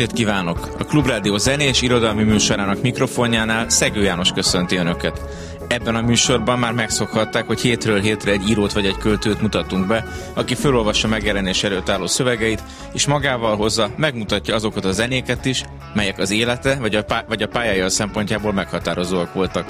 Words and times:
estét 0.00 0.16
kívánok! 0.16 0.68
A 0.78 0.84
Klubrádió 0.84 1.36
zenés 1.36 1.82
irodalmi 1.82 2.22
műsorának 2.22 2.82
mikrofonjánál 2.82 3.68
Szegő 3.68 4.02
János 4.02 4.32
köszönti 4.32 4.76
Önöket. 4.76 5.20
Ebben 5.68 5.94
a 5.94 6.00
műsorban 6.00 6.58
már 6.58 6.72
megszokhatták, 6.72 7.46
hogy 7.46 7.60
hétről 7.60 8.00
hétre 8.00 8.32
egy 8.32 8.48
írót 8.48 8.72
vagy 8.72 8.86
egy 8.86 8.96
költőt 8.96 9.40
mutatunk 9.40 9.86
be, 9.86 10.04
aki 10.34 10.54
felolvassa 10.54 11.08
megjelenés 11.08 11.62
előtt 11.62 11.88
álló 11.88 12.06
szövegeit, 12.06 12.62
és 12.92 13.06
magával 13.06 13.56
hozza, 13.56 13.90
megmutatja 13.96 14.54
azokat 14.54 14.84
a 14.84 14.92
zenéket 14.92 15.44
is, 15.44 15.64
melyek 15.96 16.18
az 16.18 16.30
élete 16.30 16.74
vagy 16.74 16.94
a, 16.94 17.02
pá- 17.04 17.28
vagy 17.28 17.42
a 17.42 17.48
pályája 17.48 17.88
szempontjából 17.88 18.52
meghatározóak 18.52 19.34
voltak. 19.34 19.66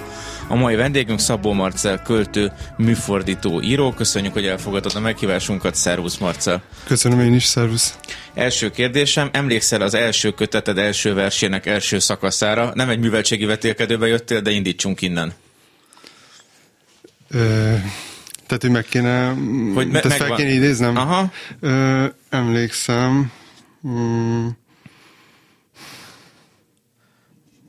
A 0.49 0.55
mai 0.55 0.75
vendégünk 0.75 1.21
Szabó 1.21 1.53
Marcel, 1.53 2.03
költő, 2.03 2.53
műfordító, 2.77 3.61
író. 3.63 3.93
Köszönjük, 3.93 4.33
hogy 4.33 4.47
elfogadott 4.47 4.95
a 4.95 5.01
meghívásunkat. 5.01 5.75
Szervusz, 5.75 6.17
Marcel! 6.19 6.63
Köszönöm 6.87 7.21
én 7.21 7.35
is, 7.35 7.45
szervusz! 7.45 7.99
Első 8.35 8.71
kérdésem, 8.71 9.29
emlékszel 9.33 9.81
az 9.81 9.95
első 9.95 10.31
köteted 10.31 10.79
első 10.79 11.15
versének 11.15 11.67
első 11.67 11.99
szakaszára? 11.99 12.71
Nem 12.75 12.89
egy 12.89 12.99
műveltségi 12.99 13.45
vetélkedőbe 13.45 14.07
jöttél, 14.07 14.41
de 14.41 14.51
indítsunk 14.51 15.03
innen. 15.03 15.33
Ö, 17.31 17.39
tehát, 18.47 18.63
hogy 18.63 18.71
meg 18.71 18.85
kéne, 18.85 19.29
hogy 19.75 19.89
me- 19.89 20.03
tehát 20.03 20.19
fel 20.19 20.37
kéne 20.37 20.51
idéznem? 20.51 20.97
Aha. 20.97 21.31
Ö, 21.61 22.05
emlékszem. 22.31 23.33
Mm, 23.89 24.47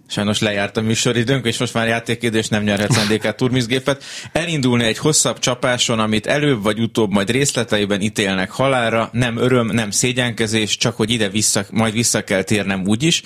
Sajnos 0.10 0.40
lejárt 0.40 0.78
a 0.78 0.82
műsoridőnk, 0.82 1.46
és 1.46 1.58
most 1.58 1.74
már 1.74 1.88
játékidő, 1.88 2.42
nem 2.50 2.64
nyerhet 2.64 2.96
NDK 3.08 3.36
turmizgépet. 3.36 4.04
Elindulni 4.32 4.84
egy 4.84 4.98
hosszabb 4.98 5.40
csapáson, 5.40 6.00
amit 6.00 6.28
előbb 6.28 6.64
vagy 6.64 6.80
utóbb 6.80 7.12
majd 7.12 7.30
részleteiben 7.30 8.02
ítélnek 8.02 8.52
halára, 8.52 9.10
nem 9.12 9.38
öröm, 9.38 9.68
nem 9.68 9.92
szégyenkezés, 9.92 10.78
csak 10.78 10.96
hogy 10.96 11.10
ide 11.10 11.30
vissza, 11.30 11.66
majd 11.72 11.94
vissza 11.94 12.24
kell 12.24 12.44
térnem 12.44 12.84
úgyis. 12.86 13.22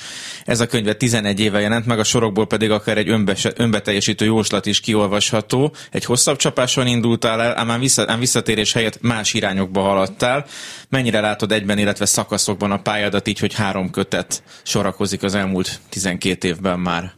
Ez 0.46 0.60
a 0.60 0.66
könyve 0.66 0.94
11 0.94 1.40
éve 1.40 1.60
jelent 1.60 1.86
meg, 1.86 2.00
a 2.00 2.04
sorokból 2.04 2.48
pedig 2.48 2.72
akár 2.72 2.98
egy 2.98 3.10
önbe, 3.10 3.36
önbeteljesítő 3.56 4.26
jóslat 4.26 4.66
is 4.66 4.80
kiolvasható. 4.80 5.74
Egy 5.92 6.06
hosszabb 6.06 6.38
csapáson 6.38 6.88
indultál 6.88 7.42
el, 7.42 7.58
ám, 7.58 7.80
vissza, 7.80 8.06
ám 8.08 8.20
visszatérés 8.20 8.74
helyett 8.74 9.02
más 9.02 9.34
irányokba 9.34 9.82
haladtál. 9.82 10.46
Mennyire 10.90 11.20
látod 11.20 11.52
egyben, 11.52 11.78
illetve 11.78 12.06
szakaszokban 12.06 12.72
a 12.72 12.82
pályadat 12.82 13.28
így, 13.28 13.40
hogy 13.40 13.54
három 13.54 13.92
kötet 13.92 14.44
sorakozik 14.64 15.24
az 15.24 15.36
elmúlt 15.36 15.80
12 15.90 16.48
évben 16.48 16.71
már? 16.80 17.14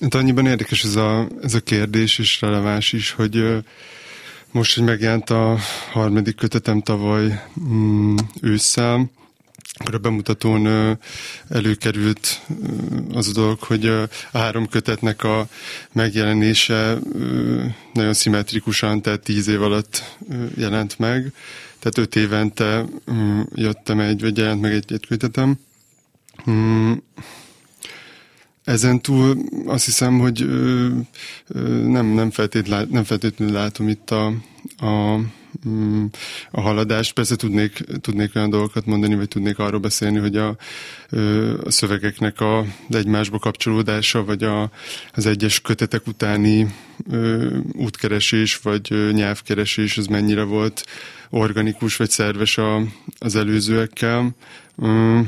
Hát 0.00 0.14
annyiban 0.14 0.46
érdekes 0.46 0.84
ez 0.84 0.96
a, 0.96 1.28
ez 1.42 1.54
a 1.54 1.60
kérdés, 1.60 2.18
és 2.18 2.40
releváns 2.40 2.92
is, 2.92 3.10
hogy 3.10 3.62
most, 4.50 4.74
hogy 4.74 4.84
megjelent 4.84 5.30
a 5.30 5.58
harmadik 5.90 6.36
kötetem 6.36 6.80
tavaly 6.80 7.42
mm, 7.60 8.16
ősszel, 8.40 9.10
akkor 9.74 9.94
a 9.94 9.98
bemutatón 9.98 10.98
előkerült 11.48 12.40
az 13.12 13.28
a 13.28 13.32
dolog, 13.32 13.58
hogy 13.58 13.86
a 13.86 14.08
három 14.32 14.68
kötetnek 14.68 15.24
a 15.24 15.48
megjelenése 15.92 16.98
nagyon 17.92 18.12
szimmetrikusan, 18.14 19.02
tehát 19.02 19.20
tíz 19.20 19.48
év 19.48 19.62
alatt 19.62 20.16
jelent 20.56 20.98
meg. 20.98 21.32
Tehát 21.78 21.98
öt 21.98 22.16
évente 22.16 22.84
mm, 23.12 23.40
jöttem 23.54 24.00
egy, 24.00 24.20
vagy 24.20 24.36
jelent 24.36 24.60
meg 24.60 24.72
egy, 24.72 24.92
egy 24.92 25.06
kötetem. 25.06 25.58
Mm, 28.62 28.72
ezen 28.72 29.00
túl 29.00 29.36
azt 29.66 29.84
hiszem, 29.84 30.18
hogy 30.18 30.42
ö, 30.42 30.88
ö, 31.48 31.60
nem, 31.68 32.06
nem, 32.06 32.30
feltétlenül, 32.30 32.88
nem 32.90 33.04
feltétlenül 33.04 33.54
látom 33.54 33.88
itt 33.88 34.10
a, 34.10 34.26
a, 34.76 35.18
mm, 35.68 36.04
a 36.50 36.60
haladást. 36.60 37.12
Persze 37.12 37.36
tudnék, 37.36 37.84
tudnék 38.00 38.34
olyan 38.34 38.50
dolgokat 38.50 38.86
mondani, 38.86 39.14
vagy 39.14 39.28
tudnék 39.28 39.58
arról 39.58 39.80
beszélni, 39.80 40.18
hogy 40.18 40.36
a, 40.36 40.56
a 41.64 41.70
szövegeknek 41.70 42.40
a 42.40 42.64
egymásba 42.88 43.38
kapcsolódása, 43.38 44.24
vagy 44.24 44.42
a, 44.42 44.70
az 45.12 45.26
egyes 45.26 45.60
kötetek 45.60 46.06
utáni 46.06 46.74
ö, 47.10 47.56
útkeresés, 47.72 48.56
vagy 48.56 49.12
nyelvkeresés, 49.12 49.98
az 49.98 50.06
mennyire 50.06 50.42
volt 50.42 50.84
organikus, 51.30 51.96
vagy 51.96 52.10
szerves 52.10 52.58
a, 52.58 52.82
az 53.18 53.36
előzőekkel. 53.36 54.34
Ö, 54.76 55.20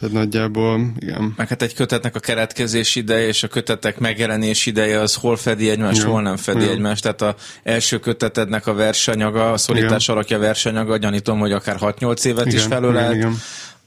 tehát 0.00 0.14
nagyjából, 0.14 0.92
igen. 0.98 1.34
Meg 1.36 1.48
hát 1.48 1.62
egy 1.62 1.74
kötetnek 1.74 2.14
a 2.14 2.20
keretkezés 2.20 2.96
ideje 2.96 3.26
és 3.26 3.42
a 3.42 3.48
kötetek 3.48 3.98
megjelenés 3.98 4.66
ideje 4.66 5.00
az 5.00 5.14
hol 5.14 5.36
fedi 5.36 5.70
egymást, 5.70 6.02
hol 6.02 6.22
nem 6.22 6.36
fedi 6.36 6.62
igen. 6.62 6.74
egymást. 6.74 7.02
Tehát 7.02 7.22
a 7.22 7.34
első 7.62 7.98
kötetednek 7.98 8.66
a 8.66 8.74
versanyaga, 8.74 9.52
a 9.52 9.56
szorítás 9.56 10.04
igen. 10.04 10.16
alakja 10.16 10.38
versanyaga, 10.38 10.96
gyanítom, 10.96 11.38
hogy 11.38 11.52
akár 11.52 11.76
6-8 11.80 12.24
évet 12.24 12.46
igen, 12.46 12.58
is 12.58 12.64
felölelt. 12.64 13.14
Igen, 13.14 13.28
igen 13.28 13.36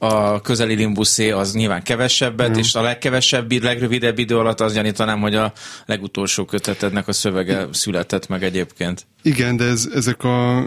a 0.04 0.40
közeli 0.40 0.74
limbuszé 0.74 1.30
az 1.30 1.54
nyilván 1.54 1.82
kevesebbet, 1.82 2.56
mm. 2.56 2.58
és 2.58 2.74
a 2.74 2.82
legkevesebb, 2.82 3.52
legrövidebb 3.62 4.18
idő 4.18 4.38
alatt 4.38 4.60
az 4.60 4.74
gyanítanám, 4.74 5.20
hogy 5.20 5.34
a 5.34 5.52
legutolsó 5.86 6.44
kötetednek 6.44 7.08
a 7.08 7.12
szövege 7.12 7.66
született 7.72 8.28
meg 8.28 8.42
egyébként. 8.42 9.06
Igen, 9.22 9.56
de 9.56 9.64
ez, 9.64 9.88
ezek, 9.94 10.24
a, 10.24 10.64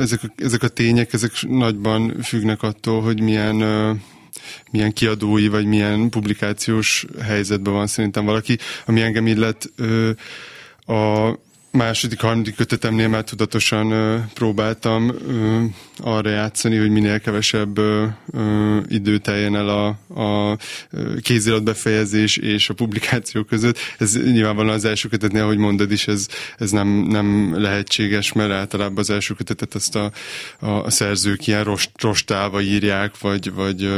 ezek, 0.00 0.20
a, 0.22 0.32
ezek 0.36 0.62
a 0.62 0.68
tények, 0.68 1.12
ezek 1.12 1.32
nagyban 1.48 2.16
függnek 2.22 2.62
attól, 2.62 3.02
hogy 3.02 3.20
milyen 3.20 3.62
milyen 4.70 4.92
kiadói, 4.92 5.48
vagy 5.48 5.66
milyen 5.66 6.08
publikációs 6.08 7.06
helyzetben 7.22 7.72
van 7.72 7.86
szerintem 7.86 8.24
valaki, 8.24 8.58
ami 8.86 9.00
engem 9.02 9.26
illet 9.26 9.72
a 10.86 11.32
második, 11.76 12.20
harmadik 12.20 12.54
kötetemnél 12.54 13.08
már 13.08 13.24
tudatosan 13.24 13.90
ö, 13.90 14.18
próbáltam 14.34 15.14
ö, 15.28 15.64
arra 15.98 16.30
játszani, 16.30 16.76
hogy 16.76 16.90
minél 16.90 17.20
kevesebb 17.20 17.78
ö, 17.78 18.04
ö, 18.32 18.78
idő 18.88 19.18
teljen 19.18 19.56
el 19.56 19.68
a, 19.68 19.86
a 20.22 20.58
kézirat 21.20 21.62
befejezés 21.62 22.36
és 22.36 22.68
a 22.68 22.74
publikáció 22.74 23.42
között. 23.42 23.78
Ez 23.98 24.22
nyilvánvalóan 24.22 24.74
az 24.74 24.84
első 24.84 25.08
kötetnél, 25.08 25.42
ahogy 25.42 25.58
mondod 25.58 25.92
is, 25.92 26.08
ez, 26.08 26.26
ez 26.58 26.70
nem, 26.70 26.88
nem 26.88 27.60
lehetséges, 27.60 28.32
mert 28.32 28.50
általában 28.50 28.98
az 28.98 29.10
első 29.10 29.34
kötetet 29.34 29.74
azt 29.74 29.96
a, 29.96 30.12
a, 30.58 30.68
a 30.68 30.90
szerzők 30.90 31.46
ilyen 31.46 31.64
rost, 31.64 31.90
rostálva 32.00 32.60
írják, 32.60 33.18
vagy, 33.18 33.52
vagy, 33.52 33.88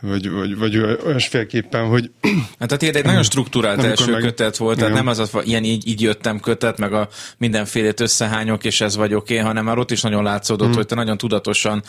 vagy, 0.00 0.30
vagy, 0.30 0.56
vagy 0.56 0.76
olyasféleképpen, 0.78 1.86
hogy... 1.86 2.10
Hát 2.58 2.78
tehát 2.78 2.96
egy 2.96 3.04
nagyon 3.04 3.22
struktúrált 3.32 3.82
első 3.82 4.10
meg, 4.10 4.20
kötet 4.20 4.56
volt, 4.56 4.78
tehát 4.78 4.94
nem 4.94 5.06
az 5.06 5.18
az, 5.18 5.30
ilyen 5.44 5.64
így, 5.64 5.88
így 5.88 6.00
jöttem 6.00 6.40
kötet, 6.40 6.78
meg 6.78 6.92
a 6.92 7.08
mindenfélét 7.38 8.00
összehányok, 8.00 8.64
és 8.64 8.80
ez 8.80 8.96
vagyok 8.96 9.30
én, 9.30 9.44
hanem 9.44 9.64
már 9.64 9.78
ott 9.78 9.90
is 9.90 10.00
nagyon 10.00 10.22
látszódott, 10.22 10.68
mm. 10.68 10.74
hogy 10.74 10.86
te 10.86 10.94
nagyon 10.94 11.16
tudatosan 11.16 11.82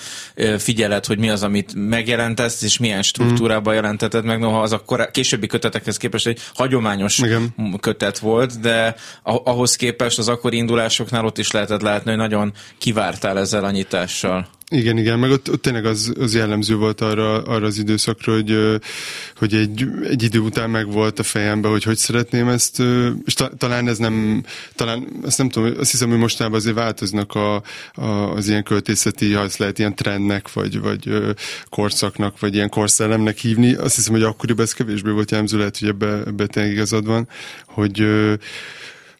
figyeled, 0.58 1.06
hogy 1.06 1.18
mi 1.18 1.30
az, 1.30 1.44
amit 1.44 1.72
megjelentesz, 1.76 2.62
és 2.62 2.78
milyen 2.78 3.02
struktúrában 3.02 3.74
mm. 3.74 3.76
jelenteted 3.76 4.26
meg, 4.26 4.40
noha 4.40 4.62
az 4.62 4.72
a 4.72 4.80
korá- 4.80 5.12
későbbi 5.12 5.48
kötetekhez 5.48 5.98
képest 5.98 6.28
egy 6.28 6.40
hagyományos 6.54 7.18
Igen. 7.18 7.56
kötet 7.80 8.20
volt, 8.20 8.60
de 8.60 8.96
ahhoz 9.24 9.76
képest 9.76 10.18
az 10.18 10.28
akkori 10.28 10.58
indulásoknál 10.58 11.26
ott 11.26 11.38
is 11.38 11.52
lehetett 11.52 11.82
látni, 11.82 12.10
hogy 12.10 12.20
nagyon 12.20 12.54
kivártál 12.78 13.40
ezzel 13.40 13.64
a 13.64 13.72
nyitással. 13.72 14.48
Igen, 14.74 14.98
igen, 14.98 15.20
meg 15.20 15.32
ott, 15.32 15.52
ott 15.52 15.62
tényleg 15.62 15.86
az, 15.86 16.14
az 16.20 16.36
jellemző 16.36 16.76
volt 16.76 17.02
arra, 17.02 17.44
arra 17.44 17.66
az 17.66 17.78
időszakra, 17.78 18.34
hogy, 18.34 18.80
hogy 19.38 19.54
egy, 19.54 19.88
egy 20.10 20.24
idő 20.24 20.40
után 20.40 20.70
meg 20.70 20.92
volt 20.92 21.20
a 21.20 21.24
fejemben, 21.24 21.72
hogy 21.72 21.84
hogy 21.84 21.98
szeretném 21.98 22.48
ezt, 22.48 22.82
és 23.26 23.34
ta, 23.34 23.50
talán 23.58 23.88
ez 23.88 23.98
nem, 23.98 24.44
talán 24.76 25.08
azt 25.24 25.38
nem 25.38 25.50
tudom, 25.50 25.74
azt 25.80 25.92
hiszem, 25.92 26.10
hogy 26.10 26.18
mostanában 26.18 26.60
azért 26.60 26.76
változnak 26.76 27.36
a, 27.36 27.56
a, 27.94 28.06
az 28.36 28.48
ilyen 28.48 28.64
költészeti, 28.64 29.34
ha 29.34 29.44
ezt 29.44 29.58
lehet 29.58 29.80
ilyen 29.80 29.96
trendnek, 29.96 30.54
vagy, 30.54 30.80
vagy 30.80 31.10
korszaknak, 31.70 32.40
vagy 32.40 32.56
ilyen 32.56 32.70
korszellemnek 32.70 33.38
hívni, 33.38 33.74
azt 33.74 33.96
hiszem, 33.96 34.14
hogy 34.14 34.24
akkoriban 34.24 34.66
ez 34.66 34.74
kevésbé 34.74 35.12
volt 35.12 35.32
jellemző, 35.32 35.58
lehet, 35.58 35.78
hogy 35.78 35.88
ebbe, 35.88 36.08
ebbe 36.26 36.48
tényleg 36.48 36.72
igazad 36.72 37.06
van, 37.06 37.28
hogy 37.66 38.08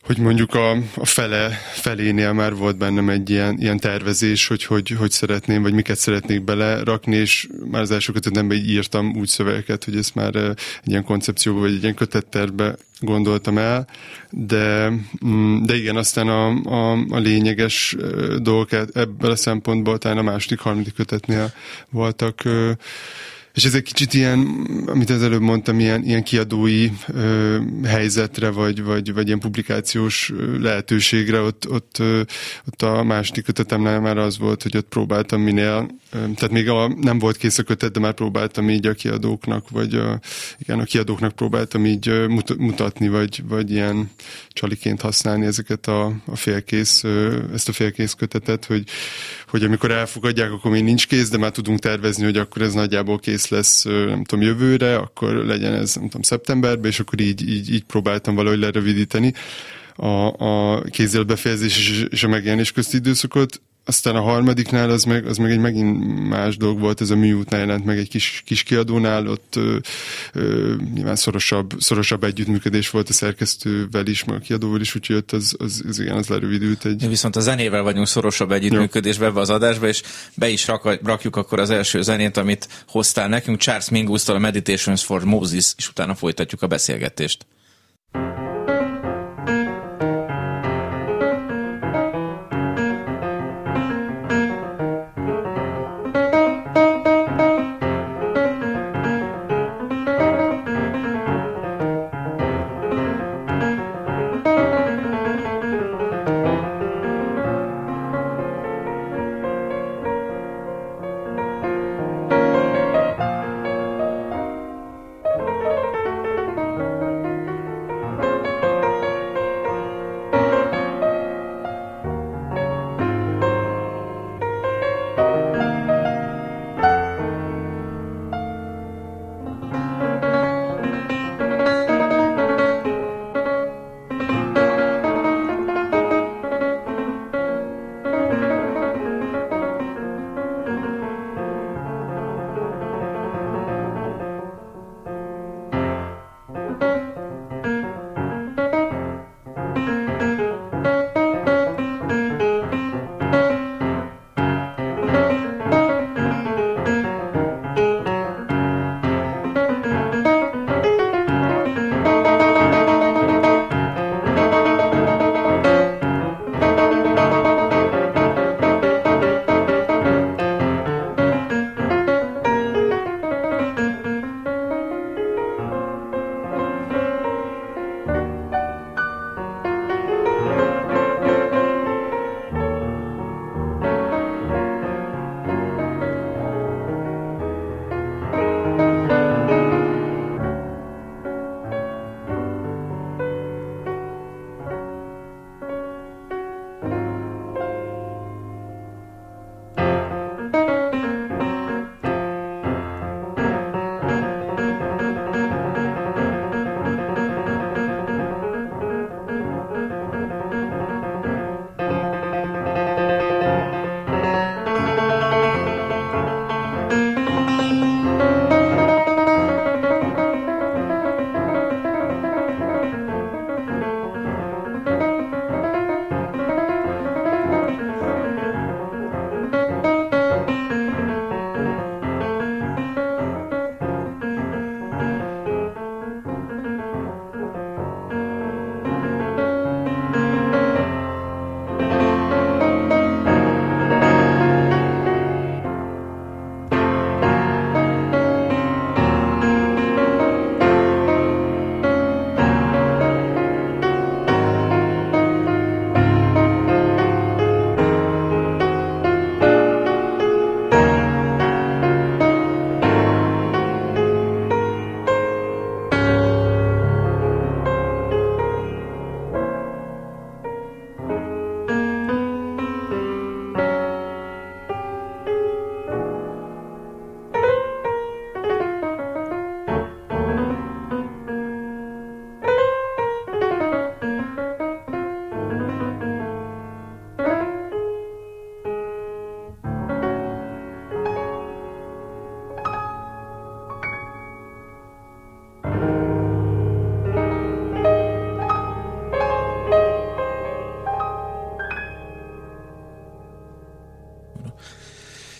hogy 0.06 0.18
mondjuk 0.18 0.54
a, 0.54 0.72
a 0.96 1.06
fele, 1.06 1.50
felénél 1.74 2.34
már 2.34 2.56
volt 2.56 2.78
bennem 2.78 3.10
egy 3.10 3.30
ilyen, 3.30 3.58
ilyen 3.60 3.80
tervezés, 3.80 4.48
hogy, 4.48 4.64
hogy 4.64 4.90
hogy 4.90 5.12
szeretném, 5.12 5.62
vagy 5.62 5.74
miket 5.74 5.98
szeretnék 5.98 6.44
belerakni, 6.44 7.16
és 7.16 7.48
már 7.72 7.82
az 7.82 7.92
első 7.92 8.12
kötetemben 8.12 8.58
így 8.58 8.70
írtam 8.70 9.16
úgy 9.16 9.28
szövegeket, 9.28 9.84
hogy 9.84 9.96
ezt 9.96 10.16
már 10.16 10.36
egy 10.36 10.58
ilyen 10.84 11.04
koncepcióba, 11.04 11.60
vagy 11.60 11.74
egy 11.74 11.82
ilyen 11.82 11.96
kötetterbe 11.96 12.76
gondoltam 13.00 13.58
el, 13.58 13.88
de, 14.30 14.92
mm, 15.26 15.64
de 15.64 15.76
igen, 15.76 15.96
aztán 15.96 16.28
a, 16.28 16.48
a, 16.50 16.92
a 17.10 17.18
lényeges 17.18 17.96
dolgok 18.42 18.72
ebből 18.94 19.32
a 19.32 19.36
szempontból 19.36 19.98
talán 19.98 20.18
a 20.18 20.22
második, 20.22 20.60
harmadik 20.60 20.94
kötetnél 20.94 21.54
voltak 21.90 22.42
És 23.54 23.66
ez 23.66 23.74
egy 23.74 23.84
kicsit 23.84 24.14
ilyen, 24.14 24.40
amit 24.86 25.10
az 25.10 25.24
előbb 25.24 25.42
mondtam, 25.42 25.80
ilyen, 25.80 26.04
ilyen 26.04 26.24
kiadói 26.24 26.90
ö, 27.08 27.58
helyzetre, 27.84 28.50
vagy, 28.50 28.84
vagy, 28.84 29.14
vagy 29.14 29.28
ilyen 29.28 29.40
publikációs 29.40 30.32
lehetőségre, 30.60 31.40
ott, 31.40 31.70
ott, 31.70 31.98
ö, 32.00 32.22
ott 32.68 32.82
a 32.82 33.04
második 33.04 33.44
kötetemnál 33.44 34.00
már 34.00 34.18
az 34.18 34.38
volt, 34.38 34.64
hogy 34.64 34.78
ott 34.78 34.88
próbáltam 34.88 35.42
minél, 35.42 35.88
tehát 36.14 36.52
még 36.52 36.70
a, 36.70 36.88
nem 36.88 37.20
volt 37.20 37.38
kész 37.38 37.58
a 37.58 37.64
kötet, 37.64 37.92
de 37.92 38.00
már 38.00 38.14
próbáltam 38.14 38.70
így 38.70 38.88
a 38.88 38.94
kiadóknak, 38.94 39.70
vagy 39.70 39.96
a, 39.96 40.20
igen, 40.58 40.80
a 40.80 40.84
kiadóknak 40.84 41.36
próbáltam 41.36 41.86
így 41.86 42.28
mutatni, 42.58 43.08
vagy, 43.08 43.44
vagy 43.48 43.72
ilyen 43.72 44.12
csaliként 44.50 45.02
használni 45.02 45.46
ezeket 45.46 45.88
a, 45.88 46.14
a 46.26 46.36
félkész, 46.36 47.04
ezt 47.54 47.70
a 47.70 47.74
félkész 47.74 48.14
kötetet, 48.14 48.66
hogy, 48.66 48.84
hogy 49.48 49.64
amikor 49.64 49.92
elfogadják, 49.92 50.52
akkor 50.52 50.72
még 50.72 50.84
nincs 50.84 51.08
kész, 51.08 51.30
de 51.30 51.38
már 51.38 51.52
tudunk 51.52 51.80
tervezni, 51.80 52.24
hogy 52.24 52.38
akkor 52.38 52.62
ez 52.62 52.74
nagyjából 52.74 53.20
kész 53.20 53.48
lesz, 53.48 53.84
nem 53.84 54.24
tudom, 54.24 54.46
jövőre, 54.46 54.96
akkor 54.96 55.34
legyen 55.34 55.74
ez, 55.74 55.96
nem 55.96 56.06
tudom, 56.06 56.22
szeptemberben, 56.22 56.92
és 56.92 57.00
akkor 57.00 57.20
így, 57.20 57.50
így, 57.50 57.74
így 57.74 57.84
próbáltam 57.84 58.36
valahogy 58.36 58.60
lerövidíteni 58.60 59.34
a, 59.96 60.34
a 60.38 60.82
kézzelbefejezés 60.82 61.78
és, 61.78 62.06
és 62.10 62.24
a 62.24 62.28
megjelenés 62.28 62.72
közti 62.72 62.98
időszakot. 62.98 63.62
Aztán 63.86 64.16
a 64.16 64.22
harmadiknál 64.22 64.90
az 64.90 65.04
meg, 65.04 65.26
az 65.26 65.38
meg 65.38 65.52
egy 65.52 65.60
megint 65.60 66.28
más 66.30 66.58
dolog 66.58 66.80
volt, 66.80 67.02
ez 67.02 67.10
a 67.10 67.16
műútnál 67.16 67.60
jelent 67.60 67.86
meg 67.86 67.98
egy 67.98 68.10
kis, 68.10 68.42
kis 68.46 68.64
kiadónál, 68.64 69.28
ott 69.28 69.56
ö, 69.56 69.78
ö, 70.34 70.74
nyilván 70.94 71.16
szorosabb, 71.16 71.74
szorosabb 71.80 72.24
együttműködés 72.24 72.90
volt 72.90 73.10
a 73.10 73.14
szerkesztővel 73.14 74.08
is, 74.08 74.24
meg 74.24 74.36
a 74.36 74.40
kiadóval 74.40 74.82
is, 74.82 74.96
úgyhogy 74.96 75.16
ott 75.16 75.32
az, 75.32 75.56
az, 75.60 75.84
az 75.88 76.00
igen, 76.00 76.16
az 76.16 76.28
lerövidült 76.28 76.86
egy. 76.86 77.08
Viszont 77.08 77.36
a 77.36 77.40
zenével 77.40 77.82
vagyunk 77.82 78.08
szorosabb 78.08 78.52
együttműködésbe 78.52 79.26
ebbe 79.26 79.40
az 79.40 79.50
adásba, 79.50 79.88
és 79.88 80.02
be 80.36 80.50
is 80.50 80.68
rak, 80.68 81.00
rakjuk 81.04 81.36
akkor 81.36 81.60
az 81.60 81.70
első 81.70 82.02
zenét, 82.02 82.38
amit 82.38 82.68
hoztál 82.88 83.28
nekünk, 83.28 83.60
Charles 83.60 83.90
Mingus-tól 83.90 84.36
a 84.36 84.40
Meditations 84.40 85.04
for 85.04 85.24
Moses, 85.24 85.74
és 85.78 85.90
utána 85.90 86.16
folytatjuk 86.16 86.62
a 86.62 86.68
beszélgetést. 86.68 87.46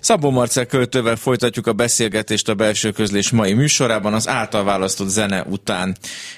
Szabó 0.04 0.32
Marcel 0.32 0.66
költővel 0.66 1.16
folytatjuk 1.16 1.68
a 1.68 1.74
beszélgetést 1.74 2.50
a 2.50 2.54
belső 2.54 2.92
közlés 2.92 3.30
mai 3.30 3.54
műsorában 3.54 4.14
az 4.14 4.28
által 4.28 4.64
választott 4.64 5.08
zene 5.08 5.44
után. 5.44 5.98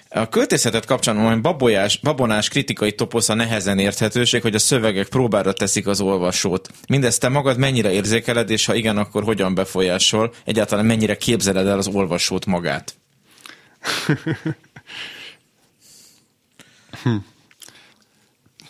A 0.10 0.30
költészetet 0.30 0.86
kapcsán 0.86 1.18
olyan 1.18 1.42
babolyás, 1.42 2.00
babonás 2.00 2.50
kritikai 2.50 2.94
toposz 2.94 3.30
a 3.30 3.34
nehezen 3.34 3.80
érthetőség, 3.80 4.42
hogy 4.42 4.56
a 4.56 4.60
szövegek 4.60 5.08
próbára 5.08 5.54
teszik 5.54 5.88
az 5.88 6.02
olvasót. 6.02 6.70
Mindezt 6.88 7.20
te 7.20 7.30
magad 7.30 7.58
mennyire 7.58 7.92
érzékeled, 7.92 8.50
és 8.50 8.66
ha 8.66 8.76
igen, 8.76 8.98
akkor 8.98 9.24
hogyan 9.24 9.56
befolyásol? 9.56 10.34
Egyáltalán 10.44 10.86
mennyire 10.86 11.18
képzeled 11.18 11.68
el 11.68 11.78
az 11.78 11.88
olvasót 11.88 12.46
magát? 12.46 12.96
hm. 17.04 17.16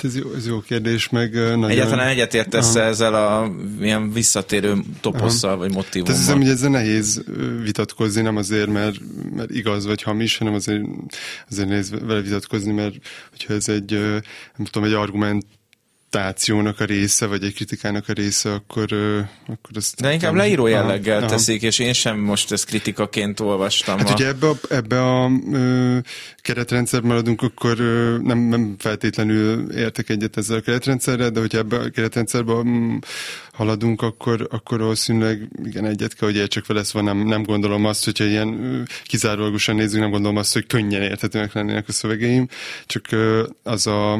Ez 0.06 0.16
jó, 0.16 0.34
ez 0.36 0.48
jó 0.48 0.60
kérdés, 0.60 1.10
meg 1.10 1.34
nagyon... 1.34 1.70
Egyáltalán 1.70 2.08
egyetértesz 2.08 2.76
ezzel 2.76 3.14
a 3.14 3.52
ilyen 3.82 4.12
visszatérő 4.12 4.76
toposszal, 5.02 5.50
Aha. 5.50 5.60
vagy 5.60 5.74
motivummal? 5.74 6.14
Ez 6.14 6.20
hiszem, 6.20 6.38
hogy 6.38 6.50
ezzel 6.50 6.70
nehéz 6.70 7.24
vitatkozni, 7.64 8.22
nem 8.22 8.38
azért, 8.38 8.70
mert, 8.70 8.96
mert 9.36 9.50
igaz 9.50 9.86
vagy 9.86 10.02
hamis, 10.02 10.38
hanem 10.38 10.54
azért, 10.54 10.84
azért 11.50 11.70
nehéz 11.70 11.90
vele 11.90 12.22
vitatkozni, 12.22 12.72
mert 12.72 12.96
hogyha 13.30 13.54
ez 13.54 13.70
egy, 13.70 13.92
nem 14.56 14.66
tudom, 14.72 14.88
egy 14.88 14.94
argument 14.94 15.46
adaptációnak 16.15 16.79
a 16.79 16.86
része, 16.86 17.25
vagy 17.25 17.43
egy 17.43 17.53
kritikának 17.53 18.10
a 18.10 18.13
része, 18.13 18.53
akkor, 18.53 18.86
akkor 19.48 19.75
ezt... 19.75 20.01
De 20.01 20.13
inkább 20.13 20.34
leíró 20.34 20.67
jelleggel 20.67 21.17
aha, 21.17 21.27
teszik, 21.27 21.62
és 21.62 21.79
én 21.79 21.93
sem 21.93 22.17
most 22.19 22.51
ezt 22.51 22.65
kritikaként 22.65 23.39
olvastam. 23.39 23.98
Hát 23.98 24.10
a... 24.10 24.13
ugye 24.13 24.27
ebbe 24.27 24.48
a, 24.48 24.55
ebbe 24.69 25.01
a 25.01 25.31
ö, 25.51 25.98
keretrendszer 26.38 27.01
maradunk, 27.01 27.41
akkor 27.41 27.79
ö, 27.79 28.17
nem, 28.17 28.38
nem 28.38 28.75
feltétlenül 28.77 29.72
értek 29.72 30.10
egyet 30.10 30.38
ezzel 30.38 30.57
a 30.57 30.62
keretrendszerrel, 30.62 31.29
de 31.29 31.39
hogyha 31.39 31.57
ebbe 31.57 31.77
a 31.77 31.89
keretrendszerben 31.89 32.67
mm, 32.67 32.98
haladunk, 33.51 34.01
akkor, 34.01 34.48
akkor 34.51 34.79
valószínűleg 34.79 35.50
igen, 35.63 35.86
egyet 35.86 36.13
kell, 36.13 36.27
hogy 36.27 36.38
értsek 36.38 36.65
vele, 36.65 36.84
szóval 36.84 37.13
nem, 37.13 37.27
nem 37.27 37.43
gondolom 37.43 37.86
azt, 37.86 38.05
hogyha 38.05 38.24
ilyen 38.24 38.84
kizárólagosan 39.03 39.75
nézzük, 39.75 40.00
nem 40.00 40.10
gondolom 40.10 40.38
azt, 40.38 40.53
hogy 40.53 40.65
könnyen 40.65 41.01
érthetőnek 41.01 41.53
lennének 41.53 41.88
a 41.88 41.91
szövegeim, 41.91 42.48
csak 42.86 43.12
ö, 43.12 43.48
az 43.63 43.88
a 43.88 44.19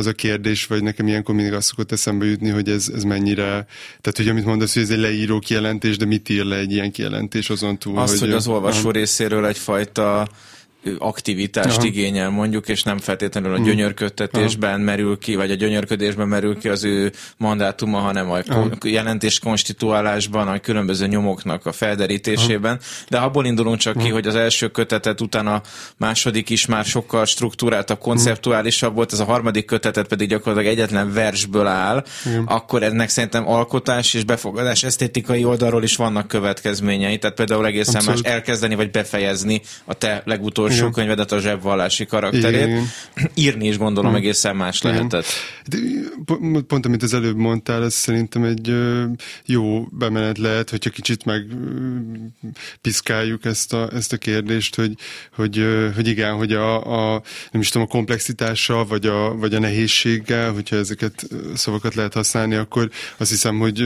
az 0.00 0.06
a 0.06 0.12
kérdés, 0.12 0.66
vagy 0.66 0.82
nekem 0.82 1.06
ilyenkor 1.06 1.34
mindig 1.34 1.52
azt 1.52 1.66
szokott 1.66 1.92
eszembe 1.92 2.24
jutni, 2.24 2.48
hogy 2.48 2.68
ez, 2.68 2.90
ez 2.94 3.02
mennyire, 3.02 3.66
tehát 4.00 4.16
hogy 4.16 4.28
amit 4.28 4.44
mondasz, 4.44 4.74
hogy 4.74 4.82
ez 4.82 4.90
egy 4.90 4.98
leíró 4.98 5.38
kijelentés, 5.38 5.96
de 5.96 6.04
mit 6.04 6.28
ír 6.28 6.44
le 6.44 6.56
egy 6.56 6.72
ilyen 6.72 6.90
kijelentés 6.90 7.50
azon 7.50 7.78
túl, 7.78 7.98
Azt, 7.98 8.10
hogy, 8.18 8.20
hogy 8.28 8.36
az 8.36 8.46
olvasó 8.46 8.88
uh, 8.88 8.94
részéről 8.94 9.46
egyfajta 9.46 10.28
aktivitást 10.98 11.76
Aha. 11.76 11.86
igényel 11.86 12.30
mondjuk, 12.30 12.68
és 12.68 12.82
nem 12.82 12.98
feltétlenül 12.98 13.52
a 13.52 13.56
hmm. 13.56 13.64
gyönyörködtetésben 13.64 14.74
Aha. 14.74 14.82
merül 14.82 15.18
ki, 15.18 15.34
vagy 15.34 15.50
a 15.50 15.54
gyönyörködésben 15.54 16.28
merül 16.28 16.58
ki 16.58 16.68
az 16.68 16.84
ő 16.84 17.12
mandátuma, 17.36 17.98
hanem 17.98 18.30
a 18.30 18.38
Aha. 18.48 18.68
jelentés 18.84 19.38
konstituálásban, 19.38 20.48
a 20.48 20.58
különböző 20.58 21.06
nyomoknak 21.06 21.66
a 21.66 21.72
felderítésében. 21.72 22.72
Aha. 22.72 23.04
De 23.08 23.18
abból 23.18 23.46
indulunk 23.46 23.78
csak 23.78 23.96
Aha. 23.96 24.04
ki, 24.04 24.10
hogy 24.10 24.26
az 24.26 24.34
első 24.34 24.68
kötetet 24.68 25.20
után 25.20 25.46
a 25.46 25.62
második 25.96 26.50
is 26.50 26.66
már 26.66 26.84
sokkal 26.84 27.24
struktúráltabb, 27.24 27.98
konceptuálisabb 27.98 28.94
volt, 28.94 29.12
ez 29.12 29.20
a 29.20 29.24
harmadik 29.24 29.64
kötetet 29.64 30.06
pedig 30.06 30.28
gyakorlatilag 30.28 30.76
egyetlen 30.76 31.12
versből 31.12 31.66
áll, 31.66 32.04
Igen. 32.26 32.44
akkor 32.44 32.82
ennek 32.82 33.08
szerintem 33.08 33.48
alkotás 33.48 34.14
és 34.14 34.24
befogadás 34.24 34.82
esztétikai 34.82 35.44
oldalról 35.44 35.82
is 35.82 35.96
vannak 35.96 36.28
következményei. 36.28 37.18
Tehát 37.18 37.36
például 37.36 37.66
egészen 37.66 37.94
Abszolút. 37.94 38.22
más 38.22 38.32
elkezdeni 38.32 38.74
vagy 38.74 38.90
befejezni 38.90 39.60
a 39.84 39.94
te 39.94 40.22
legutolsó 40.24 40.69
Igen. 40.78 40.92
könyvedet, 40.92 41.32
a 41.32 41.40
zsebvallási 41.40 42.06
karakterét. 42.06 42.66
Igen. 42.66 42.86
Írni 43.34 43.66
is 43.66 43.78
gondolom 43.78 44.10
Igen. 44.10 44.22
egészen 44.22 44.56
más 44.56 44.80
Igen. 44.80 44.94
lehetett. 44.94 45.26
De 45.66 45.78
pont 46.66 46.86
amit 46.86 47.02
az 47.02 47.14
előbb 47.14 47.36
mondtál, 47.36 47.84
ez 47.84 47.94
szerintem 47.94 48.44
egy 48.44 48.74
jó 49.44 49.84
bemenet 49.90 50.38
lehet, 50.38 50.70
hogyha 50.70 50.90
kicsit 50.90 51.24
meg 51.24 51.46
piszkáljuk 52.80 53.44
ezt 53.44 53.72
a, 53.72 53.88
ezt 53.92 54.12
a 54.12 54.16
kérdést, 54.16 54.74
hogy, 54.74 54.92
hogy, 55.34 55.66
hogy 55.94 56.08
igen, 56.08 56.34
hogy 56.34 56.52
a, 56.52 57.14
a, 57.14 57.22
nem 57.50 57.60
is 57.60 57.68
tudom, 57.68 57.86
a 57.90 57.90
komplexitással, 57.90 58.86
vagy 58.86 59.06
a, 59.06 59.36
vagy 59.36 59.54
a 59.54 59.58
nehézséggel, 59.58 60.52
hogyha 60.52 60.76
ezeket 60.76 61.26
szavakat 61.54 61.94
lehet 61.94 62.14
használni, 62.14 62.54
akkor 62.54 62.90
azt 63.16 63.30
hiszem, 63.30 63.58
hogy 63.58 63.84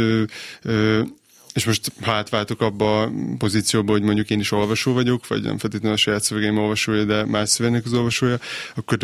és 1.54 1.64
most 1.64 1.92
ha 2.02 2.12
átváltok 2.12 2.60
abba 2.60 3.02
a 3.02 3.12
pozícióba, 3.38 3.92
hogy 3.92 4.02
mondjuk 4.02 4.30
én 4.30 4.40
is 4.40 4.52
olvasó 4.52 4.92
vagyok, 4.92 5.26
vagy 5.26 5.42
nem 5.42 5.58
feltétlenül 5.58 5.96
a 5.96 6.00
saját 6.00 6.22
szövegeim 6.22 6.58
olvasója, 6.58 7.04
de 7.04 7.24
más 7.24 7.48
szövegnek 7.48 7.84
az 7.84 7.92
olvasója, 7.92 8.38
akkor 8.74 8.98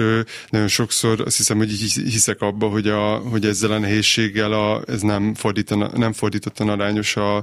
nagyon 0.49 0.69
sokszor 0.69 1.21
azt 1.21 1.37
hiszem, 1.37 1.57
hogy 1.57 1.71
hiszek 1.95 2.41
abba, 2.41 2.69
hogy, 2.69 2.89
a, 2.89 3.17
hogy 3.17 3.45
ezzel 3.45 3.71
a 3.71 3.79
nehézséggel 3.79 4.53
a, 4.53 4.83
ez 4.87 5.01
nem, 5.01 5.35
fordítana, 5.35 5.91
nem 5.95 6.13
fordítottan 6.13 6.69
arányos 6.69 7.17
a, 7.17 7.37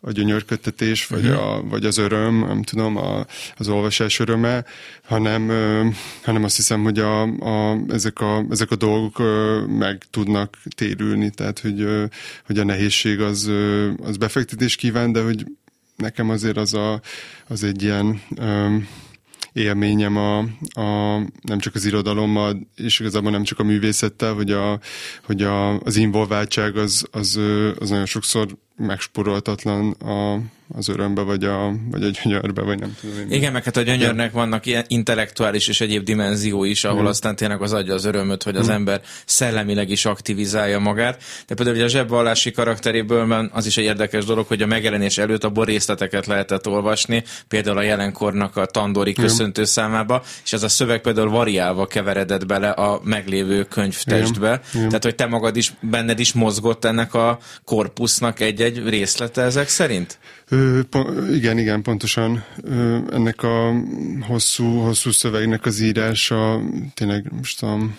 a 0.00 0.10
gyönyörködtetés, 0.10 1.06
vagy, 1.06 1.24
uh-huh. 1.24 1.46
a, 1.46 1.62
vagy 1.62 1.84
az 1.84 1.98
öröm, 1.98 2.38
nem 2.46 2.62
tudom, 2.62 2.96
a, 2.96 3.26
az 3.56 3.68
olvasás 3.68 4.18
öröme, 4.18 4.64
hanem, 5.04 5.48
hanem 6.22 6.44
azt 6.44 6.56
hiszem, 6.56 6.82
hogy 6.82 6.98
a, 6.98 7.22
a, 7.22 7.78
ezek, 7.88 8.20
a, 8.20 8.44
ezek 8.50 8.70
a 8.70 8.76
dolgok 8.76 9.22
meg 9.78 10.02
tudnak 10.10 10.58
térülni, 10.76 11.30
tehát 11.30 11.58
hogy, 11.58 11.86
hogy 12.46 12.58
a 12.58 12.64
nehézség 12.64 13.20
az, 13.20 13.50
az 14.02 14.16
befektetés 14.42 14.76
kíván, 14.76 15.12
de 15.12 15.22
hogy 15.22 15.46
nekem 15.96 16.30
azért 16.30 16.56
az, 16.56 16.74
a, 16.74 17.00
az 17.46 17.62
egy 17.62 17.82
ilyen 17.82 18.22
élményem 19.52 20.16
a, 20.16 20.38
a, 20.80 21.18
nem 21.42 21.58
csak 21.58 21.74
az 21.74 21.84
irodalommal, 21.84 22.68
és 22.76 23.00
igazából 23.00 23.30
nem 23.30 23.42
csak 23.42 23.58
a 23.58 23.62
művészettel, 23.62 24.34
hogy, 24.34 24.50
a, 24.50 24.80
hogy 25.24 25.42
a, 25.42 25.80
az 25.80 25.96
involváltság 25.96 26.76
az, 26.76 27.06
az, 27.10 27.40
az 27.78 27.88
nagyon 27.90 28.06
sokszor 28.06 28.56
megsporoltatlan 28.76 29.90
a, 29.90 30.40
az 30.74 30.88
örömbe, 30.88 31.22
vagy 31.22 31.44
a, 31.44 31.72
vagy 31.90 32.04
a 32.04 32.08
gyönyörbe, 32.08 32.62
vagy 32.62 32.78
nem 32.78 32.96
tudom. 33.00 33.18
Én 33.18 33.30
Igen, 33.30 33.52
meg 33.52 33.64
hát 33.64 33.76
a 33.76 33.82
gyönyörnek 33.82 34.32
vannak 34.32 34.66
ilyen 34.66 34.84
intellektuális 34.88 35.68
és 35.68 35.80
egyéb 35.80 36.04
dimenzió 36.04 36.64
is, 36.64 36.84
ahol 36.84 37.02
mm. 37.02 37.06
aztán 37.06 37.36
tényleg 37.36 37.62
az 37.62 37.72
adja 37.72 37.94
az 37.94 38.04
örömöt, 38.04 38.42
hogy 38.42 38.56
az 38.56 38.68
mm. 38.68 38.72
ember 38.72 39.00
szellemileg 39.24 39.90
is 39.90 40.04
aktivizálja 40.04 40.78
magát. 40.78 41.22
De 41.46 41.54
például 41.54 41.76
ugye 41.76 41.84
a 41.84 41.88
zsebvallási 41.88 42.50
karakteréből 42.50 43.50
az 43.52 43.66
is 43.66 43.76
egy 43.76 43.84
érdekes 43.84 44.24
dolog, 44.24 44.46
hogy 44.46 44.62
a 44.62 44.66
megjelenés 44.66 45.18
előtt 45.18 45.44
abból 45.44 45.64
részleteket 45.64 46.26
lehetett 46.26 46.68
olvasni, 46.68 47.24
például 47.48 47.78
a 47.78 47.82
jelenkornak 47.82 48.56
a 48.56 48.66
tandori 48.66 49.12
köszöntő 49.12 49.64
számába, 49.64 50.22
és 50.44 50.52
ez 50.52 50.62
a 50.62 50.68
szöveg 50.68 51.00
például 51.00 51.30
variálva 51.30 51.86
keveredett 51.86 52.46
bele 52.46 52.70
a 52.70 53.00
meglévő 53.04 53.64
könyvtestbe. 53.64 54.60
Igen. 54.74 54.86
Tehát, 54.86 55.04
hogy 55.04 55.14
te 55.14 55.26
magad 55.26 55.56
is, 55.56 55.72
benned 55.80 56.18
is 56.18 56.32
mozgott 56.32 56.84
ennek 56.84 57.14
a 57.14 57.38
korpusznak 57.64 58.40
egy-egy 58.40 58.88
részlete 58.88 59.42
ezek 59.42 59.68
szerint? 59.68 60.18
Ö, 60.48 60.61
igen, 61.32 61.58
igen, 61.58 61.82
pontosan. 61.82 62.44
Ennek 63.10 63.42
a 63.42 63.72
hosszú, 64.20 64.64
hosszú 64.64 65.10
szövegnek 65.10 65.66
az 65.66 65.80
írása 65.80 66.60
tényleg 66.94 67.32
most 67.32 67.58
tudom, 67.58 67.96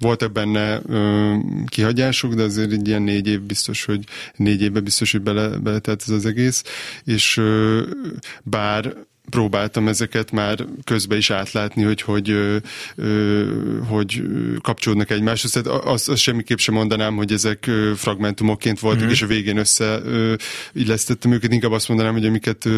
voltak 0.00 0.32
benne 0.32 0.80
ö, 0.86 1.34
kihagyások, 1.66 2.34
de 2.34 2.42
azért 2.42 2.72
egy 2.72 2.88
ilyen 2.88 3.02
négy 3.02 3.26
év 3.26 3.40
biztos, 3.40 3.84
hogy 3.84 4.04
négy 4.36 4.62
évben 4.62 4.84
biztos, 4.84 5.12
hogy 5.12 5.22
bele, 5.22 5.50
ez 5.82 6.08
az 6.08 6.26
egész, 6.26 6.64
és 7.04 7.36
ö, 7.36 7.82
bár 8.42 8.94
próbáltam 9.30 9.88
ezeket 9.88 10.30
már 10.30 10.64
közbe 10.84 11.16
is 11.16 11.30
átlátni, 11.30 11.82
hogy 11.82 12.00
hogy, 12.00 12.36
hogy 13.88 14.22
kapcsolódnak 14.60 15.10
egymáshoz. 15.10 15.50
Tehát 15.50 15.84
azt, 15.84 16.08
azt 16.08 16.20
semmiképp 16.20 16.58
sem 16.58 16.74
mondanám, 16.74 17.16
hogy 17.16 17.32
ezek 17.32 17.70
fragmentumokként 17.96 18.80
voltak, 18.80 19.02
mm-hmm. 19.02 19.10
és 19.10 19.22
a 19.22 19.26
végén 19.26 19.56
összeillesztettem 19.56 21.32
őket. 21.32 21.52
Inkább 21.52 21.72
azt 21.72 21.88
mondanám, 21.88 22.12
hogy 22.12 22.26
amiket 22.26 22.68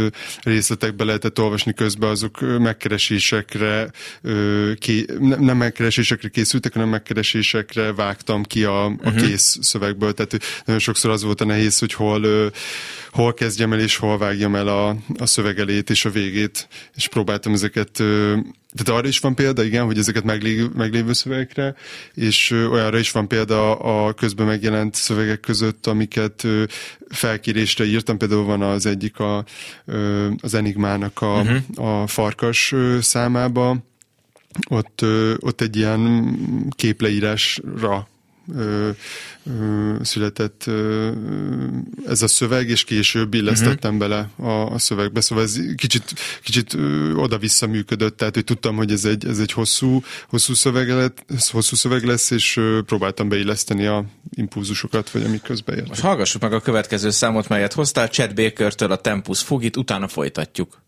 részletekbe 0.42 1.04
lehetett 1.04 1.40
olvasni 1.40 1.74
közben, 1.74 2.10
azok 2.10 2.58
megkeresésekre, 2.58 3.90
nem 5.18 5.56
megkeresésekre 5.56 6.28
készültek, 6.28 6.72
hanem 6.72 6.88
megkeresésekre 6.88 7.92
vágtam 7.92 8.42
ki 8.42 8.64
a, 8.64 8.84
a 8.84 8.88
mm-hmm. 8.88 9.16
kész 9.16 9.58
szövegből. 9.60 10.12
Tehát 10.12 10.38
nagyon 10.64 10.80
sokszor 10.80 11.10
az 11.10 11.22
volt 11.22 11.40
a 11.40 11.44
nehéz, 11.44 11.78
hogy 11.78 11.92
hol, 11.92 12.50
hol 13.10 13.34
kezdjem 13.34 13.72
el, 13.72 13.80
és 13.80 13.96
hol 13.96 14.18
vágjam 14.18 14.54
el 14.54 14.68
a, 14.68 14.88
a 15.18 15.26
szövegelét 15.26 15.90
és 15.90 16.04
a 16.04 16.10
végét 16.10 16.68
és 16.94 17.08
próbáltam 17.08 17.52
ezeket, 17.52 17.90
tehát 18.72 18.88
arra 18.88 19.08
is 19.08 19.18
van 19.18 19.34
példa, 19.34 19.62
igen, 19.62 19.84
hogy 19.84 19.98
ezeket 19.98 20.24
meglévő, 20.24 20.70
meglévő 20.74 21.12
szövegekre, 21.12 21.74
és 22.14 22.50
olyanra 22.50 22.98
is 22.98 23.10
van 23.10 23.28
példa 23.28 23.78
a 23.78 24.12
közben 24.12 24.46
megjelent 24.46 24.94
szövegek 24.94 25.40
között, 25.40 25.86
amiket 25.86 26.46
felkérésre 27.08 27.84
írtam, 27.84 28.18
például 28.18 28.44
van 28.44 28.62
az 28.62 28.86
egyik 28.86 29.18
a, 29.18 29.44
az 30.40 30.54
Enigmának 30.54 31.20
a, 31.20 31.40
uh-huh. 31.40 32.02
a 32.02 32.06
farkas 32.06 32.74
számába, 33.00 33.76
ott, 34.68 35.04
ott 35.38 35.60
egy 35.60 35.76
ilyen 35.76 36.34
képleírásra 36.76 38.08
ö, 38.54 38.90
ö, 39.46 39.94
született 40.02 40.64
ö, 40.66 41.10
ez 42.06 42.22
a 42.22 42.28
szöveg, 42.28 42.68
és 42.68 42.84
később 42.84 43.34
illesztettem 43.34 43.94
uh-huh. 43.94 44.08
bele 44.08 44.28
a, 44.36 44.72
a 44.72 44.78
szövegbe, 44.78 45.20
szóval 45.20 45.44
ez 45.44 45.60
kicsit, 45.76 46.14
kicsit 46.42 46.76
oda-vissza 47.14 47.66
működött, 47.66 48.16
tehát 48.16 48.34
hogy 48.34 48.44
tudtam, 48.44 48.76
hogy 48.76 48.92
ez 48.92 49.04
egy, 49.04 49.26
ez 49.26 49.38
egy 49.38 49.52
hosszú, 49.52 50.02
hosszú, 50.28 50.54
szöveg 50.54 50.88
lett, 50.88 51.24
hosszú 51.50 51.76
szöveg 51.76 52.04
lesz, 52.04 52.30
és 52.30 52.56
ö, 52.56 52.80
próbáltam 52.86 53.28
beilleszteni 53.28 53.86
a 53.86 54.04
impulzusokat, 54.30 55.10
vagy 55.10 55.22
amik 55.22 55.42
közben 55.42 55.74
jöttek. 55.74 55.90
Most 55.90 56.02
hallgassuk 56.02 56.42
meg 56.42 56.52
a 56.52 56.60
következő 56.60 57.10
számot, 57.10 57.48
melyet 57.48 57.72
hoztál, 57.72 58.08
Chad 58.08 58.34
Baker-től 58.34 58.90
a 58.90 58.96
Tempus 58.96 59.40
Fugit, 59.40 59.76
utána 59.76 60.08
folytatjuk. 60.08 60.82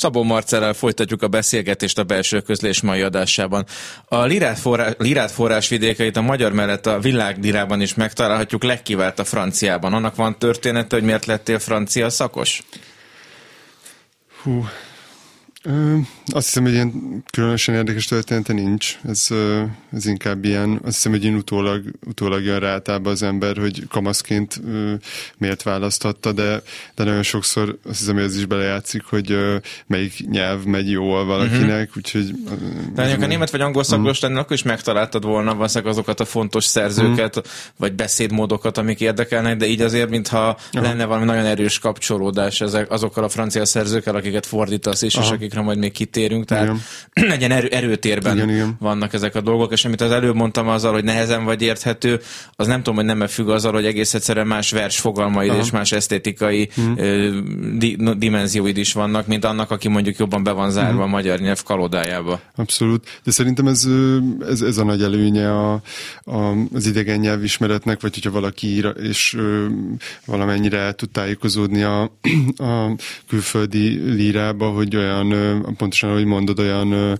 Szabó 0.00 0.22
Marcellel 0.22 0.72
folytatjuk 0.72 1.22
a 1.22 1.28
beszélgetést 1.28 1.98
a 1.98 2.04
belső 2.04 2.40
közlés 2.40 2.80
mai 2.80 3.00
adásában. 3.00 3.66
A 4.04 4.24
lirát, 4.24 4.58
forrás, 4.58 4.94
lirát 4.98 5.30
forrásvidékeit 5.30 6.16
a 6.16 6.20
magyar 6.20 6.52
mellett 6.52 6.86
a 6.86 6.98
világlirában 6.98 7.80
is 7.80 7.94
megtalálhatjuk, 7.94 8.62
legkivált 8.62 9.18
a 9.18 9.24
franciában. 9.24 9.92
Annak 9.92 10.14
van 10.14 10.38
története, 10.38 10.96
hogy 10.96 11.04
miért 11.04 11.26
lettél 11.26 11.58
francia 11.58 12.10
szakos? 12.10 12.62
Hú, 14.42 14.64
azt 16.26 16.46
hiszem, 16.46 16.62
hogy 16.62 16.72
ilyen 16.72 17.22
különösen 17.30 17.74
érdekes 17.74 18.04
története 18.04 18.52
nincs. 18.52 18.98
Ez, 19.08 19.28
ez 19.92 20.06
inkább 20.06 20.44
ilyen, 20.44 20.80
azt 20.84 20.94
hiszem, 20.94 21.12
hogy 21.12 21.24
én 21.24 21.34
utólag, 21.34 21.82
utólag 22.06 22.44
jön 22.44 22.58
rá 22.58 22.80
az 23.04 23.22
ember, 23.22 23.56
hogy 23.56 23.88
kamaszként 23.88 24.60
miért 25.38 25.62
választhatta, 25.62 26.32
de, 26.32 26.62
de 26.94 27.04
nagyon 27.04 27.22
sokszor 27.22 27.78
azt 27.88 27.98
hiszem, 27.98 28.14
hogy 28.14 28.24
ez 28.24 28.36
is 28.36 28.44
belejátszik, 28.44 29.02
hogy 29.04 29.38
melyik 29.86 30.28
nyelv 30.30 30.64
megy 30.64 30.90
jól 30.90 31.24
valakinek, 31.24 31.88
uh-huh. 31.88 31.96
úgyhogy... 31.96 32.34
De 32.94 33.02
mondjuk 33.02 33.22
a 33.22 33.26
német 33.26 33.50
vagy 33.50 33.60
angol 33.60 33.84
szakos 33.84 34.06
uh-huh. 34.06 34.22
lennél, 34.22 34.38
akkor 34.38 34.52
is 34.52 34.62
megtaláltad 34.62 35.24
volna 35.24 35.54
valószínűleg 35.54 35.92
azokat 35.92 36.20
a 36.20 36.24
fontos 36.24 36.64
szerzőket, 36.64 37.36
uh-huh. 37.36 37.52
vagy 37.76 37.92
beszédmódokat, 37.92 38.78
amik 38.78 39.00
érdekelnek, 39.00 39.56
de 39.56 39.66
így 39.66 39.80
azért, 39.80 40.10
mintha 40.10 40.48
uh-huh. 40.48 40.82
lenne 40.82 41.04
valami 41.04 41.24
nagyon 41.24 41.44
erős 41.44 41.78
kapcsolódás 41.78 42.60
ezek, 42.60 42.90
azokkal 42.90 43.24
a 43.24 43.28
francia 43.28 43.64
szerzőkkel, 43.64 44.14
akiket 44.14 44.46
fordítasz 44.46 45.02
is, 45.02 45.14
uh-huh. 45.14 45.30
és 45.30 45.49
akikre 45.50 45.60
majd 45.66 45.78
még 45.78 45.92
kitérünk, 45.92 46.44
tehát 46.44 46.64
igen. 47.14 47.30
egy 47.40 47.42
erő, 47.42 47.68
erőtérben 47.68 48.36
igen, 48.36 48.50
igen. 48.50 48.76
vannak 48.78 49.12
ezek 49.12 49.34
a 49.34 49.40
dolgok, 49.40 49.72
és 49.72 49.84
amit 49.84 50.00
az 50.00 50.10
előbb 50.10 50.34
mondtam 50.34 50.68
azzal, 50.68 50.92
hogy 50.92 51.04
nehezen 51.04 51.44
vagy 51.44 51.62
érthető, 51.62 52.20
az 52.56 52.66
nem 52.66 52.76
tudom, 52.76 52.94
hogy 52.94 53.04
nem 53.04 53.26
függ 53.26 53.48
azzal, 53.48 53.72
hogy 53.72 53.84
egész 53.84 54.14
egyszerűen 54.14 54.46
más 54.46 54.70
vers 54.70 55.00
fogalmaid 55.00 55.52
és 55.60 55.70
más 55.70 55.92
esztétikai 55.92 56.68
hmm. 56.74 56.94
di, 57.78 57.96
dimenzióid 58.16 58.76
is 58.76 58.92
vannak, 58.92 59.26
mint 59.26 59.44
annak, 59.44 59.70
aki 59.70 59.88
mondjuk 59.88 60.16
jobban 60.16 60.42
be 60.42 60.50
van 60.50 60.70
zárva 60.70 60.92
hmm. 60.92 61.00
a 61.00 61.06
magyar 61.06 61.38
nyelv 61.38 61.62
kalodájába. 61.62 62.40
Abszolút, 62.56 63.20
de 63.24 63.30
szerintem 63.30 63.66
ez, 63.66 63.86
ez, 64.48 64.60
ez 64.60 64.78
a 64.78 64.84
nagy 64.84 65.02
előnye 65.02 65.52
a, 65.52 65.72
a, 66.24 66.52
az 66.74 66.86
idegen 66.86 67.18
nyelvismeretnek, 67.18 68.00
vagy 68.00 68.14
hogyha 68.14 68.30
valaki 68.30 68.66
ír, 68.66 68.92
és 69.02 69.34
ö, 69.34 69.66
valamennyire 70.24 70.92
tud 70.92 71.10
tájékozódni 71.10 71.82
a, 71.82 72.02
a 72.70 72.96
külföldi 73.28 73.98
lírába, 74.14 74.70
hogy 74.70 74.96
olyan 74.96 75.32
pontosan, 75.76 76.10
ahogy 76.10 76.24
mondod, 76.24 76.58
olyan 76.58 77.18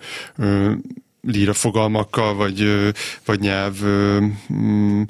líra 1.22 1.52
fogalmakkal, 1.52 2.34
vagy, 2.34 2.90
vagy 3.24 3.40
nyelv 3.40 3.74
mm, 4.52 5.02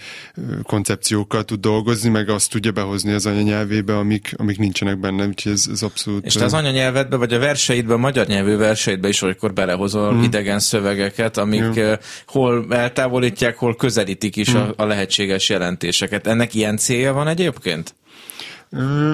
koncepciókkal 0.63 1.45
tud 1.45 1.61
dolgozni, 1.61 2.09
meg 2.09 2.29
azt 2.29 2.51
tudja 2.51 2.73
behozni 2.73 3.13
az 3.13 3.27
anyanyelvébe, 3.27 3.97
amik, 3.97 4.35
amik 4.37 4.59
nincsenek 4.59 4.99
benne, 4.99 5.27
úgyhogy 5.27 5.53
ez, 5.53 5.67
ez 5.73 5.83
abszolút... 5.83 6.25
És 6.25 6.35
te 6.35 6.45
az 6.45 6.55
anyanyelvedbe, 6.55 7.17
vagy 7.17 7.33
a 7.33 7.39
verseidbe, 7.39 7.95
a 7.95 7.97
magyar 7.97 8.27
nyelvű 8.27 8.57
verseidbe 8.57 9.09
is 9.09 9.23
olykor 9.23 9.53
belehozol 9.53 10.11
hmm. 10.11 10.23
idegen 10.23 10.59
szövegeket, 10.59 11.37
amik 11.37 11.75
ja. 11.75 11.99
hol 12.27 12.67
eltávolítják, 12.71 13.57
hol 13.57 13.77
közelítik 13.77 14.37
is 14.37 14.53
hmm. 14.53 14.61
a, 14.77 14.83
a 14.83 14.85
lehetséges 14.85 15.49
jelentéseket. 15.49 16.27
Ennek 16.27 16.55
ilyen 16.55 16.77
célja 16.77 17.13
van 17.13 17.29
egyébként? 17.29 17.95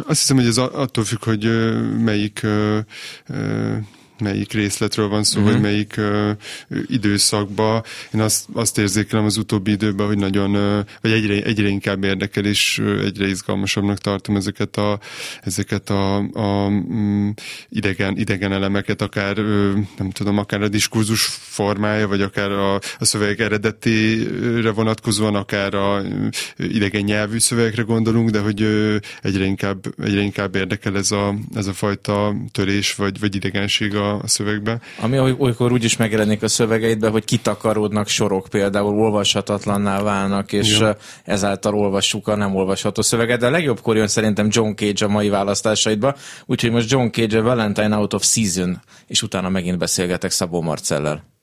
Azt 0.06 0.20
hiszem, 0.20 0.36
hogy 0.36 0.46
ez 0.46 0.58
attól 0.58 1.04
függ, 1.04 1.24
hogy 1.24 1.44
melyik 1.98 2.46
melyik 4.18 4.52
részletről 4.52 5.08
van 5.08 5.24
szó, 5.24 5.38
uh-huh. 5.38 5.52
vagy 5.52 5.62
melyik 5.62 5.94
uh, 5.98 6.30
időszakban. 6.86 7.82
Én 8.14 8.20
azt, 8.20 8.44
azt 8.52 8.78
érzékelem 8.78 9.24
az 9.24 9.36
utóbbi 9.36 9.70
időben, 9.70 10.06
hogy 10.06 10.18
nagyon, 10.18 10.56
uh, 10.56 10.84
vagy 11.00 11.10
egyre, 11.10 11.42
egyre 11.42 11.68
inkább 11.68 12.04
érdekel, 12.04 12.44
és 12.44 12.78
uh, 12.78 13.04
egyre 13.04 13.26
izgalmasabbnak 13.26 13.98
tartom 13.98 14.36
ezeket 14.36 14.76
a, 14.76 14.98
ezeket 15.42 15.90
a, 15.90 16.16
a 16.16 16.66
um, 16.66 17.34
idegen, 17.68 18.18
idegen 18.18 18.52
elemeket, 18.52 19.02
akár 19.02 19.38
uh, 19.38 19.72
nem 19.98 20.10
tudom, 20.10 20.38
akár 20.38 20.62
a 20.62 20.68
diskurzus 20.68 21.24
formája, 21.40 22.08
vagy 22.08 22.22
akár 22.22 22.50
a, 22.50 22.74
a 22.74 23.04
szövegek 23.04 23.38
eredetére 23.38 24.70
vonatkozóan, 24.70 25.34
akár 25.34 25.74
a 25.74 26.00
uh, 26.00 26.28
idegen 26.56 27.02
nyelvű 27.02 27.38
szövegekre 27.38 27.82
gondolunk, 27.82 28.30
de 28.30 28.40
hogy 28.40 28.62
uh, 28.62 28.96
egyre 29.22 29.44
inkább, 29.44 29.84
egyre 30.02 30.20
inkább 30.20 30.54
érdekel 30.54 30.96
ez 30.96 31.10
a, 31.10 31.34
ez 31.54 31.66
a 31.66 31.72
fajta 31.72 32.34
törés, 32.52 32.94
vagy, 32.94 33.20
vagy 33.20 33.34
idegenség 33.34 33.94
a 33.94 34.05
a, 34.12 34.26
szövegbe. 34.26 34.80
Ami 35.00 35.18
olykor 35.38 35.72
úgy 35.72 35.84
is 35.84 35.96
megjelenik 35.96 36.42
a 36.42 36.48
szövegeidben, 36.48 37.10
hogy 37.10 37.24
kitakaródnak 37.24 38.08
sorok 38.08 38.46
például, 38.50 38.98
olvashatatlanná 38.98 40.02
válnak, 40.02 40.52
és 40.52 40.78
ja. 40.78 40.96
ezáltal 41.24 41.74
olvassuk 41.74 42.28
a 42.28 42.36
nem 42.36 42.54
olvasható 42.54 43.02
szöveget, 43.02 43.40
de 43.40 43.46
a 43.46 43.50
legjobbkor 43.50 43.96
jön 43.96 44.08
szerintem 44.08 44.48
John 44.50 44.72
Cage 44.74 45.04
a 45.04 45.08
mai 45.08 45.28
választásaidba, 45.28 46.14
úgyhogy 46.46 46.70
most 46.70 46.90
John 46.90 47.08
Cage 47.08 47.38
a 47.38 47.42
Valentine 47.42 47.96
Out 47.96 48.12
of 48.14 48.24
Season, 48.24 48.80
és 49.06 49.22
utána 49.22 49.48
megint 49.48 49.78
beszélgetek 49.78 50.30
Szabó 50.30 50.60
Marcellel. 50.62 51.35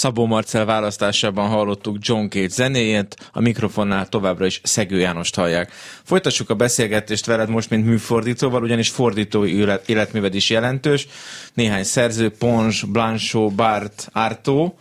Szabó 0.00 0.26
Marcel 0.26 0.64
választásában 0.64 1.48
hallottuk 1.48 1.96
John 2.00 2.26
Cage 2.26 2.48
zenéjét, 2.48 3.16
a 3.32 3.40
mikrofonnál 3.40 4.08
továbbra 4.08 4.46
is 4.46 4.60
Szegő 4.64 4.98
Jánost 4.98 5.34
hallják. 5.34 5.72
Folytassuk 6.02 6.50
a 6.50 6.54
beszélgetést 6.54 7.26
veled 7.26 7.48
most, 7.48 7.70
mint 7.70 7.86
műfordítóval, 7.86 8.62
ugyanis 8.62 8.88
fordítói 8.88 9.56
élet, 9.56 9.88
életműved 9.88 10.34
is 10.34 10.50
jelentős. 10.50 11.06
Néhány 11.54 11.84
szerző, 11.84 12.30
Pons, 12.30 12.82
Blanchot, 12.82 13.54
Bart, 13.54 14.08
Arto, 14.12 14.72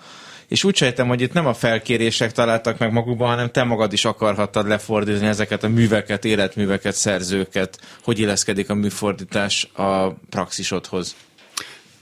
és 0.48 0.64
úgy 0.64 0.76
sejtem, 0.76 1.08
hogy 1.08 1.22
itt 1.22 1.34
nem 1.34 1.46
a 1.46 1.54
felkérések 1.54 2.32
találtak 2.32 2.78
meg 2.78 2.92
magukban, 2.92 3.30
hanem 3.30 3.52
te 3.52 3.64
magad 3.64 3.94
is 3.94 4.06
akarhattad 4.06 4.68
lefordítani 4.68 5.28
ezeket 5.28 5.64
a 5.64 5.68
műveket, 5.68 6.26
életműveket, 6.26 6.96
szerzőket. 6.96 7.80
Hogy 8.04 8.20
illeszkedik 8.20 8.70
a 8.70 8.74
műfordítás 8.74 9.70
a 9.74 10.10
praxisodhoz? 10.30 11.16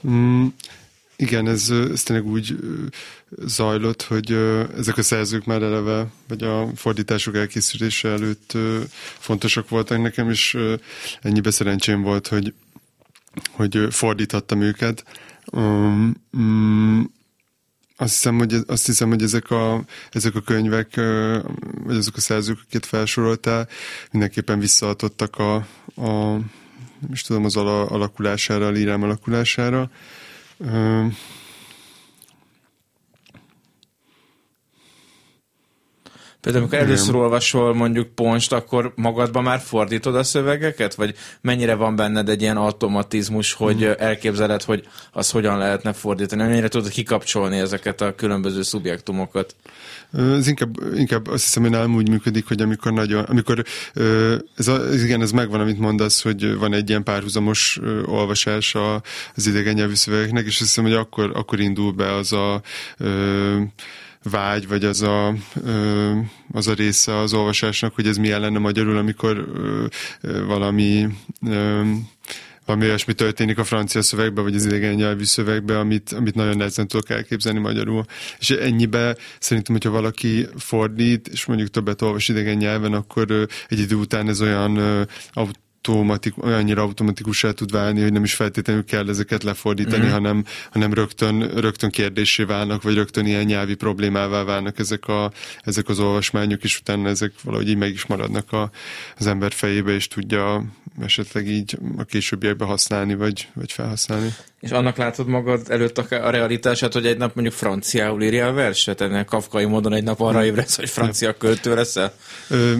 Mm, 0.08 0.46
igen, 1.20 1.48
ez, 1.48 1.70
ez 1.70 2.02
tényleg 2.02 2.26
úgy 2.26 2.56
zajlott, 3.30 4.02
hogy 4.02 4.32
ezek 4.76 4.96
a 4.96 5.02
szerzők 5.02 5.44
már 5.44 5.62
eleve, 5.62 6.06
vagy 6.28 6.42
a 6.42 6.68
fordítások 6.76 7.36
elkészülése 7.36 8.08
előtt 8.08 8.56
fontosak 9.18 9.68
voltak 9.68 10.02
nekem, 10.02 10.30
és 10.30 10.58
ennyibe 11.20 11.50
szerencsém 11.50 12.02
volt, 12.02 12.26
hogy, 12.26 12.54
hogy 13.50 13.86
fordíthattam 13.90 14.60
őket. 14.60 15.04
Um, 15.52 16.14
azt 17.96 18.12
hiszem, 18.12 18.38
hogy, 18.38 18.56
azt 18.66 18.86
hiszem, 18.86 19.08
hogy 19.08 19.22
ezek, 19.22 19.50
a, 19.50 19.84
ezek 20.10 20.34
a 20.34 20.40
könyvek, 20.40 20.94
vagy 21.84 21.96
azok 21.96 22.16
a 22.16 22.20
szerzők, 22.20 22.58
akiket 22.60 22.86
felsoroltál, 22.86 23.68
mindenképpen 24.10 24.58
visszaadottak 24.58 25.36
a, 25.36 25.54
a 26.02 26.38
és 27.12 27.22
tudom, 27.22 27.44
az 27.44 27.56
alakulására, 27.56 28.66
a 28.66 28.70
lírám 28.70 29.02
alakulására. 29.02 29.90
Ähm, 30.60 31.16
Például, 36.48 36.68
amikor 36.68 36.88
először 36.88 37.14
olvasol 37.14 37.74
mondjuk 37.74 38.08
Ponst, 38.14 38.52
akkor 38.52 38.92
magadban 38.96 39.42
már 39.42 39.60
fordítod 39.60 40.16
a 40.16 40.22
szövegeket? 40.22 40.94
Vagy 40.94 41.14
mennyire 41.40 41.74
van 41.74 41.96
benned 41.96 42.28
egy 42.28 42.42
ilyen 42.42 42.56
automatizmus, 42.56 43.52
hogy 43.52 43.84
mm. 43.84 43.90
elképzeled, 43.98 44.62
hogy 44.62 44.88
az 45.12 45.30
hogyan 45.30 45.58
lehetne 45.58 45.92
fordítani? 45.92 46.42
Mennyire 46.42 46.68
tudod 46.68 46.88
kikapcsolni 46.88 47.58
ezeket 47.58 48.00
a 48.00 48.14
különböző 48.14 48.62
szubjektumokat? 48.62 49.54
Ez 50.12 50.46
inkább, 50.46 50.74
inkább 50.94 51.26
azt 51.26 51.44
hiszem, 51.44 51.62
hogy 51.62 51.70
nálam 51.70 51.94
úgy 51.94 52.08
működik, 52.08 52.48
hogy 52.48 52.62
amikor 52.62 52.92
nagyon, 52.92 53.24
amikor 53.24 53.64
ez, 54.56 54.68
a, 54.68 54.86
ez 54.86 55.04
igen, 55.04 55.22
ez 55.22 55.30
megvan, 55.30 55.60
amit 55.60 55.78
mondasz, 55.78 56.22
hogy 56.22 56.56
van 56.56 56.72
egy 56.74 56.88
ilyen 56.88 57.02
párhuzamos 57.02 57.80
olvasás 58.04 58.74
az 59.34 59.46
idegen 59.46 59.74
nyelvű 59.74 59.94
szövegeknek, 59.94 60.44
és 60.44 60.50
azt 60.50 60.58
hiszem, 60.58 60.84
hogy 60.84 60.92
akkor, 60.92 61.30
akkor 61.34 61.60
indul 61.60 61.92
be 61.92 62.14
az 62.14 62.32
a 62.32 62.62
vágy, 64.22 64.68
vagy 64.68 64.84
az 64.84 65.02
a, 65.02 65.34
az 66.52 66.66
a 66.66 66.74
része 66.74 67.18
az 67.18 67.34
olvasásnak, 67.34 67.94
hogy 67.94 68.06
ez 68.06 68.16
milyen 68.16 68.40
lenne 68.40 68.58
magyarul, 68.58 68.96
amikor 68.96 69.46
valami 70.46 71.06
valami 72.68 72.86
olyasmi 72.86 73.12
történik 73.12 73.58
a 73.58 73.64
francia 73.64 74.02
szövegbe, 74.02 74.40
vagy 74.40 74.54
az 74.54 74.64
idegen 74.64 74.94
nyelvű 74.94 75.24
szövegbe, 75.24 75.78
amit, 75.78 76.12
amit 76.12 76.34
nagyon 76.34 76.56
nehezen 76.56 76.88
tudok 76.88 77.10
elképzelni 77.10 77.58
magyarul. 77.58 78.04
És 78.38 78.50
ennyibe 78.50 79.16
szerintem, 79.38 79.74
hogyha 79.74 79.90
valaki 79.90 80.46
fordít, 80.56 81.28
és 81.28 81.44
mondjuk 81.44 81.68
többet 81.68 82.02
olvas 82.02 82.28
idegen 82.28 82.56
nyelven, 82.56 82.92
akkor 82.92 83.48
egy 83.68 83.78
idő 83.78 83.94
után 83.94 84.28
ez 84.28 84.40
olyan 84.40 85.06
automatik, 85.88 86.44
olyannyira 86.44 86.82
automatikussá 86.82 87.50
tud 87.50 87.70
válni, 87.70 88.02
hogy 88.02 88.12
nem 88.12 88.24
is 88.24 88.34
feltétlenül 88.34 88.84
kell 88.84 89.08
ezeket 89.08 89.42
lefordítani, 89.42 90.02
mm-hmm. 90.02 90.12
hanem, 90.12 90.44
hanem 90.70 90.94
rögtön, 90.94 91.50
rögtön 91.54 91.90
kérdésé 91.90 92.42
válnak, 92.42 92.82
vagy 92.82 92.94
rögtön 92.94 93.26
ilyen 93.26 93.44
nyelvi 93.44 93.74
problémává 93.74 94.42
válnak 94.42 94.78
ezek, 94.78 95.08
a, 95.08 95.30
ezek 95.62 95.88
az 95.88 95.98
olvasmányok, 95.98 96.64
és 96.64 96.78
utána 96.78 97.08
ezek 97.08 97.32
valahogy 97.42 97.68
így 97.68 97.76
meg 97.76 97.90
is 97.92 98.06
maradnak 98.06 98.52
a, 98.52 98.70
az 99.16 99.26
ember 99.26 99.52
fejébe, 99.52 99.92
és 99.92 100.08
tudja 100.08 100.64
esetleg 101.00 101.48
így 101.48 101.78
a 101.96 102.04
későbbiekben 102.04 102.68
használni, 102.68 103.14
vagy, 103.14 103.48
vagy 103.54 103.72
felhasználni. 103.72 104.34
És 104.60 104.70
annak 104.70 104.96
látod 104.96 105.26
magad 105.26 105.66
előtt 105.68 105.98
a 105.98 106.30
realitását, 106.30 106.92
hogy 106.92 107.06
egy 107.06 107.16
nap 107.16 107.34
mondjuk 107.34 107.56
franciául 107.56 108.22
írja 108.22 108.46
a 108.46 108.52
verset, 108.52 109.00
ennek 109.00 109.26
kafkai 109.26 109.64
módon 109.64 109.92
egy 109.92 110.02
nap 110.02 110.20
arra 110.20 110.44
ébredsz, 110.44 110.76
hogy 110.76 110.88
francia 110.88 111.36
költő 111.36 111.74
leszel? 111.74 112.12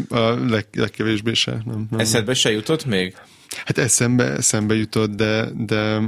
A 0.08 0.18
leg, 0.48 0.66
legkevésbé 0.72 1.32
se. 1.32 1.50
Nem, 1.50 1.86
nem. 1.90 2.00
Eszedbe 2.00 2.34
se 2.34 2.50
jutott 2.50 2.84
még? 2.84 2.97
Hát 3.64 3.78
eszembe, 3.78 4.24
eszembe 4.24 4.74
jutott, 4.74 5.10
de, 5.10 5.48
de, 5.56 6.00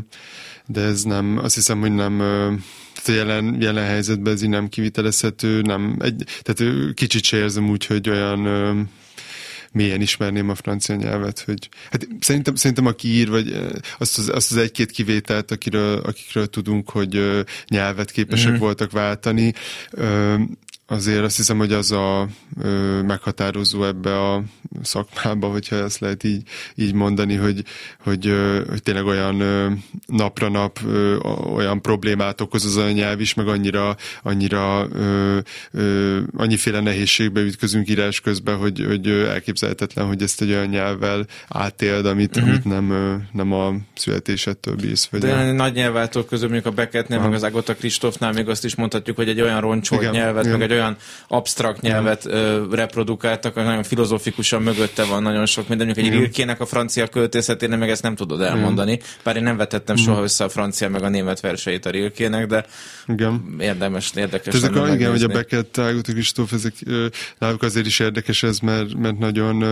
de 0.67 0.81
ez 0.81 1.03
nem, 1.03 1.39
azt 1.39 1.55
hiszem, 1.55 1.81
hogy 1.81 1.93
nem 1.93 2.19
tehát 3.03 3.09
a 3.09 3.27
jelen, 3.27 3.61
jelen 3.61 3.85
helyzetben 3.85 4.33
ez 4.33 4.43
így 4.43 4.49
nem 4.49 4.69
kivitelezhető, 4.69 5.61
nem, 5.61 5.97
egy, 6.01 6.25
tehát 6.43 6.95
kicsit 6.95 7.25
se 7.25 7.37
érzem 7.37 7.71
úgy, 7.71 7.87
hogy 7.87 8.09
olyan 8.09 8.89
mélyen 9.73 10.01
ismerném 10.01 10.49
a 10.49 10.55
francia 10.55 10.95
nyelvet, 10.95 11.41
hogy 11.41 11.69
hát 11.91 12.09
szerintem, 12.21 12.55
szerintem 12.55 12.87
aki 12.87 13.09
ír, 13.09 13.29
vagy 13.29 13.57
azt 13.99 14.19
az, 14.19 14.29
azt 14.29 14.51
az 14.51 14.57
egy-két 14.57 14.91
kivételt, 14.91 15.51
akiről, 15.51 15.99
akikről 15.99 16.47
tudunk, 16.47 16.91
hogy 16.91 17.45
nyelvet 17.69 18.11
képesek 18.11 18.51
mm-hmm. 18.51 18.59
voltak 18.59 18.91
váltani, 18.91 19.53
azért 20.91 21.25
azt 21.25 21.37
hiszem, 21.37 21.59
hogy 21.59 21.73
az 21.73 21.93
a 21.93 22.29
ö, 22.63 23.03
meghatározó 23.03 23.85
ebbe 23.85 24.31
a 24.31 24.43
szakmába, 24.83 25.49
hogyha 25.49 25.77
ezt 25.77 26.01
lehet 26.01 26.25
így, 26.25 26.43
így 26.75 26.95
mondani, 26.95 27.35
hogy, 27.35 27.65
hogy, 28.03 28.27
ö, 28.27 28.61
hogy 28.69 28.83
tényleg 28.83 29.05
olyan 29.05 29.41
ö, 29.41 29.71
napra 30.07 30.49
nap 30.49 30.79
ö, 30.87 31.17
olyan 31.55 31.83
problémát 31.83 32.41
okoz 32.41 32.65
az 32.65 32.77
a 32.77 32.91
nyelv 32.91 33.21
is, 33.21 33.35
meg 33.35 33.49
annyira, 33.49 33.97
annyira 34.23 34.89
ö, 34.93 35.39
ö, 35.73 36.19
annyiféle 36.37 36.81
nehézségbe 36.81 37.41
ütközünk 37.41 37.89
írás 37.89 38.21
közben, 38.21 38.57
hogy, 38.57 38.85
hogy 38.89 39.09
elképzelhetetlen, 39.09 40.07
hogy 40.07 40.23
ezt 40.23 40.41
egy 40.41 40.51
olyan 40.51 40.67
nyelvvel 40.67 41.27
átéld, 41.49 42.07
amit, 42.07 42.37
uh-huh. 42.37 42.51
amit 42.51 42.65
nem, 42.65 42.91
ö, 42.91 43.15
nem 43.33 43.53
a 43.53 43.75
születésettől 43.95 44.75
bíz. 44.75 45.09
Vagy 45.11 45.21
De 45.21 45.35
a... 45.35 45.53
nagy 45.53 45.73
nyelváltók 45.73 46.27
közül, 46.27 46.49
mondjuk 46.49 46.73
a 46.73 46.77
Becketnél, 46.77 47.21
meg 47.21 47.33
az 47.33 47.43
Agota 47.43 47.75
Kristófnál 47.75 48.33
még 48.33 48.49
azt 48.49 48.65
is 48.65 48.75
mondhatjuk, 48.75 49.17
hogy 49.17 49.29
egy 49.29 49.41
olyan 49.41 49.61
roncsolt 49.61 50.11
nyelvet, 50.11 50.45
igen. 50.45 50.59
meg 50.59 50.71
egy 50.71 50.73
olyan 50.73 50.80
absztrakt 51.29 51.81
nyelvet 51.81 52.27
ö, 52.27 52.65
reprodukáltak, 52.71 53.55
nagyon 53.55 53.83
filozofikusan 53.83 54.63
mögötte 54.63 55.05
van 55.05 55.23
nagyon 55.23 55.47
sok 55.47 55.69
minden. 55.69 55.87
Mondjuk 55.87 56.07
egy 56.07 56.13
Rilkének 56.13 56.61
a 56.61 56.67
francia 56.67 57.07
költészetén 57.07 57.71
meg 57.71 57.91
ezt 57.91 58.03
nem 58.03 58.15
tudod 58.15 58.41
elmondani. 58.41 59.01
Bár 59.23 59.37
én 59.37 59.43
nem 59.43 59.57
vetettem 59.57 59.97
soha 59.97 60.23
össze 60.23 60.45
a 60.45 60.49
francia 60.49 60.89
meg 60.89 61.03
a 61.03 61.09
német 61.09 61.41
verseit 61.41 61.87
a 61.87 61.91
Rilkének, 61.91 62.47
de 62.47 62.65
igen. 63.07 63.57
érdemes, 63.59 64.13
érdekes. 64.15 64.55
Ezek 64.55 64.77
a, 64.77 64.95
igen, 64.95 65.11
hogy 65.11 65.23
a 65.23 65.29
Beckett, 65.29 65.79
Ágúti 65.79 66.13
Kristóf, 66.13 66.53
ezek 66.53 66.75
náluk 67.39 67.63
azért 67.63 67.87
is 67.87 67.99
érdekes 67.99 68.43
ez, 68.43 68.59
mert, 68.59 68.95
mert 68.95 69.19
nagyon 69.19 69.63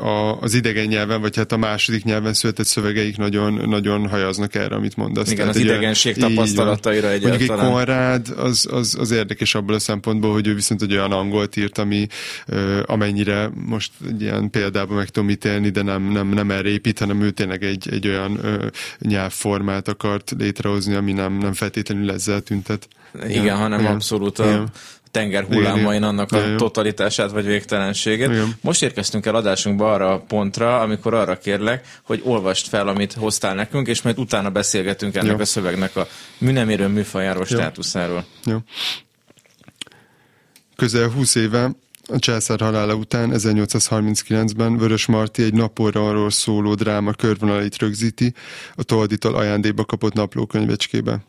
a, 0.00 0.40
az 0.40 0.54
idegen 0.54 0.86
nyelven, 0.86 1.20
vagy 1.20 1.36
hát 1.36 1.52
a 1.52 1.56
második 1.56 2.04
nyelven 2.04 2.34
született 2.34 2.66
szövegeik 2.66 3.16
nagyon, 3.16 3.68
nagyon 3.68 4.08
hajaznak 4.08 4.54
erre, 4.54 4.74
amit 4.74 4.96
mondasz. 4.96 5.26
Igen, 5.30 5.36
Tehát, 5.36 5.54
az 5.54 5.60
idegenség 5.60 6.16
tapasztalataira 6.16 7.10
egyáltalán. 7.10 7.38
Mondjuk 7.38 7.60
egy 7.60 7.68
Konrád, 7.70 8.28
az, 8.36 8.68
az, 8.70 8.96
az 8.98 9.10
érdekes 9.10 9.54
abból 9.54 9.74
a 9.74 9.78
szempontból, 9.78 10.07
hogy 10.20 10.46
ő 10.46 10.54
viszont 10.54 10.82
egy 10.82 10.92
olyan 10.92 11.12
angolt 11.12 11.56
írt, 11.56 11.78
ami 11.78 12.06
amennyire 12.84 13.50
most 13.54 13.92
egy 14.08 14.22
ilyen 14.22 14.50
példában 14.50 14.96
meg 14.96 15.08
tudom 15.08 15.30
ítélni, 15.30 15.68
de 15.68 15.82
nem, 15.82 16.02
nem, 16.02 16.28
nem 16.28 16.50
erre 16.50 16.68
épít, 16.68 16.98
hanem 16.98 17.22
ő 17.22 17.30
tényleg 17.30 17.62
egy, 17.62 17.88
egy 17.90 18.08
olyan 18.08 18.40
nyelvformát 18.98 19.88
akart 19.88 20.34
létrehozni, 20.38 20.94
ami 20.94 21.12
nem, 21.12 21.38
nem 21.38 21.52
feltétlenül 21.52 22.10
ezzel 22.10 22.40
tüntet. 22.40 22.88
Igen, 23.14 23.30
igen 23.30 23.56
hanem 23.56 23.80
igen. 23.80 23.92
abszolút 23.92 24.38
a, 24.38 24.46
igen 24.46 24.70
tenger 25.10 25.44
hullámain 25.44 26.02
annak 26.02 26.32
a 26.32 26.54
totalitását 26.56 27.30
vagy 27.30 27.46
végtelenséget. 27.46 28.30
Igen. 28.30 28.56
Most 28.60 28.82
érkeztünk 28.82 29.26
el 29.26 29.34
adásunkba 29.34 29.92
arra 29.92 30.12
a 30.12 30.18
pontra, 30.18 30.80
amikor 30.80 31.14
arra 31.14 31.38
kérlek, 31.38 31.86
hogy 32.02 32.20
olvast 32.24 32.68
fel, 32.68 32.88
amit 32.88 33.12
hoztál 33.12 33.54
nekünk, 33.54 33.86
és 33.86 34.02
majd 34.02 34.18
utána 34.18 34.50
beszélgetünk 34.50 35.16
ennek 35.16 35.32
Jó. 35.32 35.38
a 35.38 35.44
szövegnek 35.44 35.96
a 35.96 36.06
műnemérő 36.38 36.86
műfajáról, 36.86 37.46
Jó. 37.48 37.56
státuszáról. 37.56 38.24
Jó. 38.44 38.56
Közel 40.82 41.08
20 41.08 41.34
éve 41.34 41.76
a 42.08 42.18
császár 42.18 42.60
halála 42.60 42.94
után 42.94 43.30
1839-ben 43.34 44.76
Vörös 44.76 45.06
Marti 45.06 45.42
egy 45.42 45.54
napóra 45.54 46.08
arról 46.08 46.30
szóló 46.30 46.74
dráma 46.74 47.12
körvonalait 47.12 47.78
rögzíti 47.78 48.34
a 48.74 48.82
Tolditól 48.82 49.34
ajándékba 49.34 49.84
kapott 49.84 50.12
naplókönyvecskébe. 50.12 51.24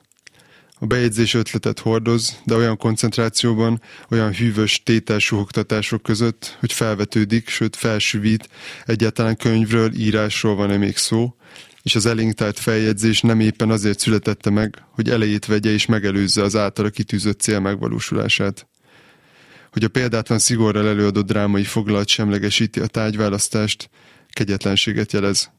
A 0.79 0.85
bejegyzés 0.85 1.33
ötletet 1.33 1.79
hordoz, 1.79 2.39
de 2.45 2.55
olyan 2.55 2.77
koncentrációban, 2.77 3.81
olyan 4.09 4.33
hűvös 4.33 4.83
tételsuhogtatások 4.83 6.01
között, 6.01 6.57
hogy 6.59 6.73
felvetődik, 6.73 7.49
sőt 7.49 7.75
felsüvít, 7.75 8.49
egyáltalán 8.85 9.35
könyvről, 9.35 9.93
írásról 9.93 10.55
van-e 10.55 10.77
még 10.77 10.97
szó, 10.97 11.35
és 11.81 11.95
az 11.95 12.05
elénk 12.05 12.33
tárt 12.33 12.59
feljegyzés 12.59 13.21
nem 13.21 13.39
éppen 13.39 13.69
azért 13.69 13.99
születette 13.99 14.49
meg, 14.49 14.83
hogy 14.91 15.09
elejét 15.09 15.45
vegye 15.45 15.71
és 15.71 15.85
megelőzze 15.85 16.43
az 16.43 16.55
általa 16.55 16.89
kitűzött 16.89 17.39
cél 17.39 17.59
megvalósulását 17.59 18.67
hogy 19.71 19.83
a 19.83 19.87
példátlan 19.87 20.39
szigorral 20.39 20.87
előadott 20.87 21.25
drámai 21.25 21.63
foglalat 21.63 22.07
semlegesíti 22.07 22.79
a 22.79 22.87
tárgyválasztást, 22.87 23.89
kegyetlenséget 24.29 25.13
jelez. 25.13 25.51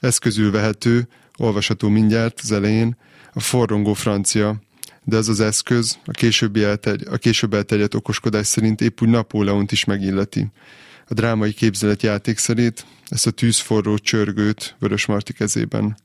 Ez 0.00 0.18
közül 0.18 0.50
vehető, 0.50 1.08
olvasható 1.36 1.88
mindjárt 1.88 2.40
az 2.42 2.52
elején, 2.52 2.96
a 3.32 3.40
forrongó 3.40 3.92
francia, 3.92 4.62
de 5.04 5.16
ez 5.16 5.28
az 5.28 5.40
eszköz 5.40 5.98
a, 6.04 6.10
későbbi 6.10 6.62
elterj- 6.62 7.08
a 7.08 7.16
később 7.16 7.54
elterjedt 7.54 7.94
okoskodás 7.94 8.46
szerint 8.46 8.80
épp 8.80 9.00
úgy 9.00 9.08
Napóleont 9.08 9.72
is 9.72 9.84
megilleti. 9.84 10.50
A 11.08 11.14
drámai 11.14 11.52
képzelet 11.52 12.02
játékszerét, 12.02 12.86
ezt 13.08 13.26
a 13.26 13.30
tűzforró 13.30 13.98
csörgőt 13.98 14.76
Vörös 14.78 15.06
Marti 15.06 15.32
kezében 15.32 15.96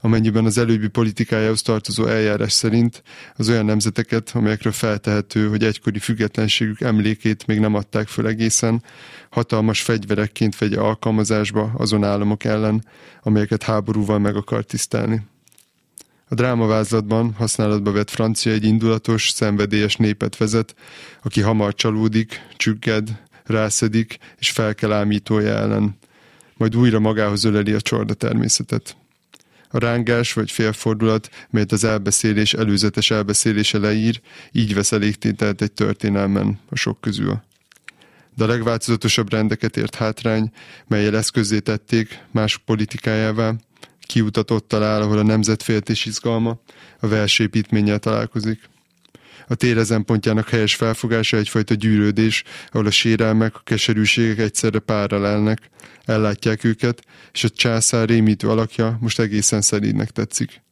amennyiben 0.00 0.44
az 0.44 0.58
előbbi 0.58 0.88
politikájához 0.88 1.62
tartozó 1.62 2.06
eljárás 2.06 2.52
szerint 2.52 3.02
az 3.36 3.48
olyan 3.48 3.64
nemzeteket, 3.64 4.30
amelyekről 4.34 4.72
feltehető, 4.72 5.48
hogy 5.48 5.64
egykori 5.64 5.98
függetlenségük 5.98 6.80
emlékét 6.80 7.46
még 7.46 7.58
nem 7.58 7.74
adták 7.74 8.08
föl 8.08 8.26
egészen, 8.26 8.82
hatalmas 9.30 9.82
fegyverekként 9.82 10.58
vegye 10.58 10.80
alkalmazásba 10.80 11.72
azon 11.76 12.04
államok 12.04 12.44
ellen, 12.44 12.84
amelyeket 13.22 13.62
háborúval 13.62 14.18
meg 14.18 14.36
akar 14.36 14.64
tisztelni. 14.64 15.20
A 16.28 16.34
drámavázlatban 16.34 17.32
használatba 17.32 17.92
vett 17.92 18.10
francia 18.10 18.52
egy 18.52 18.64
indulatos, 18.64 19.28
szenvedélyes 19.28 19.96
népet 19.96 20.36
vezet, 20.36 20.74
aki 21.22 21.40
hamar 21.40 21.74
csalódik, 21.74 22.40
csügged, 22.56 23.20
rászedik 23.44 24.18
és 24.38 24.50
fel 24.50 24.74
kell 24.74 24.92
ámítója 24.92 25.52
ellen, 25.52 25.98
majd 26.56 26.76
újra 26.76 26.98
magához 26.98 27.44
öleli 27.44 27.72
a 27.72 27.80
csorda 27.80 28.14
természetet. 28.14 28.96
A 29.70 29.78
rángás 29.78 30.32
vagy 30.32 30.50
félfordulat, 30.50 31.30
melyet 31.50 31.72
az 31.72 31.84
elbeszélés 31.84 32.54
előzetes 32.54 33.10
elbeszélése 33.10 33.78
leír, 33.78 34.20
így 34.52 34.74
vesz 34.74 34.92
elégtételt 34.92 35.62
egy 35.62 35.72
történelmen 35.72 36.58
a 36.68 36.76
sok 36.76 37.00
közül. 37.00 37.42
De 38.34 38.44
a 38.44 38.46
legváltozatosabb 38.46 39.30
rendeket 39.30 39.76
ért 39.76 39.94
hátrány, 39.94 40.52
melyel 40.86 41.16
eszközé 41.16 41.58
tették 41.58 42.22
más 42.30 42.56
politikájává, 42.56 43.54
kiutat 44.00 44.50
ott 44.50 44.68
talál, 44.68 45.02
ahol 45.02 45.18
a 45.18 45.22
nemzetféltés 45.22 46.04
izgalma 46.04 46.58
a 47.00 47.06
versépítménnyel 47.06 47.98
találkozik. 47.98 48.68
A 49.48 49.54
ezen 49.78 50.04
pontjának 50.04 50.48
helyes 50.48 50.74
felfogása 50.74 51.36
egyfajta 51.36 51.74
gyűrődés, 51.74 52.42
ahol 52.70 52.86
a 52.86 52.90
sérelmek, 52.90 53.54
a 53.54 53.60
keserűségek 53.64 54.38
egyszerre 54.38 54.78
lelnek, 55.18 55.70
ellátják 56.04 56.64
őket, 56.64 57.02
és 57.32 57.44
a 57.44 57.48
császár 57.48 58.08
rémítő 58.08 58.48
alakja 58.48 58.98
most 59.00 59.20
egészen 59.20 59.60
szelídnek 59.60 60.10
tetszik. 60.10 60.62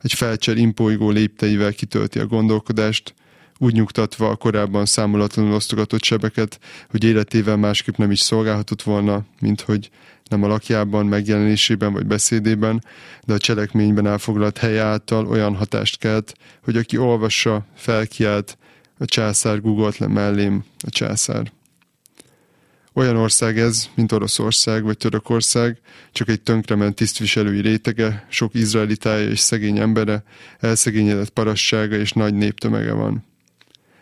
Egy 0.00 0.12
felcser 0.12 0.56
impolygó 0.56 1.10
lépteivel 1.10 1.72
kitölti 1.72 2.18
a 2.18 2.26
gondolkodást, 2.26 3.14
úgy 3.62 3.74
nyugtatva 3.74 4.28
a 4.28 4.36
korábban 4.36 4.86
számolatlanul 4.86 5.54
osztogatott 5.54 6.02
sebeket, 6.02 6.60
hogy 6.90 7.04
életével 7.04 7.56
másképp 7.56 7.96
nem 7.96 8.10
is 8.10 8.20
szolgálhatott 8.20 8.82
volna, 8.82 9.24
mint 9.40 9.60
hogy 9.60 9.90
nem 10.28 10.42
a 10.42 10.46
lakjában, 10.46 11.06
megjelenésében 11.06 11.92
vagy 11.92 12.06
beszédében, 12.06 12.84
de 13.24 13.32
a 13.32 13.38
cselekményben 13.38 14.06
elfoglalt 14.06 14.58
hely 14.58 14.78
által 14.78 15.26
olyan 15.26 15.56
hatást 15.56 15.98
kelt, 15.98 16.34
hogy 16.62 16.76
aki 16.76 16.96
olvassa, 16.96 17.66
felkiált, 17.74 18.58
a 18.98 19.04
császár 19.04 19.60
gugolt 19.60 19.98
le 19.98 20.06
mellém, 20.06 20.64
a 20.86 20.90
császár. 20.90 21.52
Olyan 22.92 23.16
ország 23.16 23.58
ez, 23.58 23.88
mint 23.94 24.12
Oroszország 24.12 24.82
vagy 24.82 24.96
Törökország, 24.96 25.80
csak 26.12 26.28
egy 26.28 26.40
tönkrement 26.40 26.94
tisztviselői 26.94 27.60
rétege, 27.60 28.26
sok 28.28 28.54
izraelitája 28.54 29.28
és 29.28 29.38
szegény 29.38 29.78
embere, 29.78 30.22
elszegényedett 30.58 31.30
parassága 31.30 31.96
és 31.96 32.12
nagy 32.12 32.34
néptömege 32.34 32.92
van. 32.92 33.28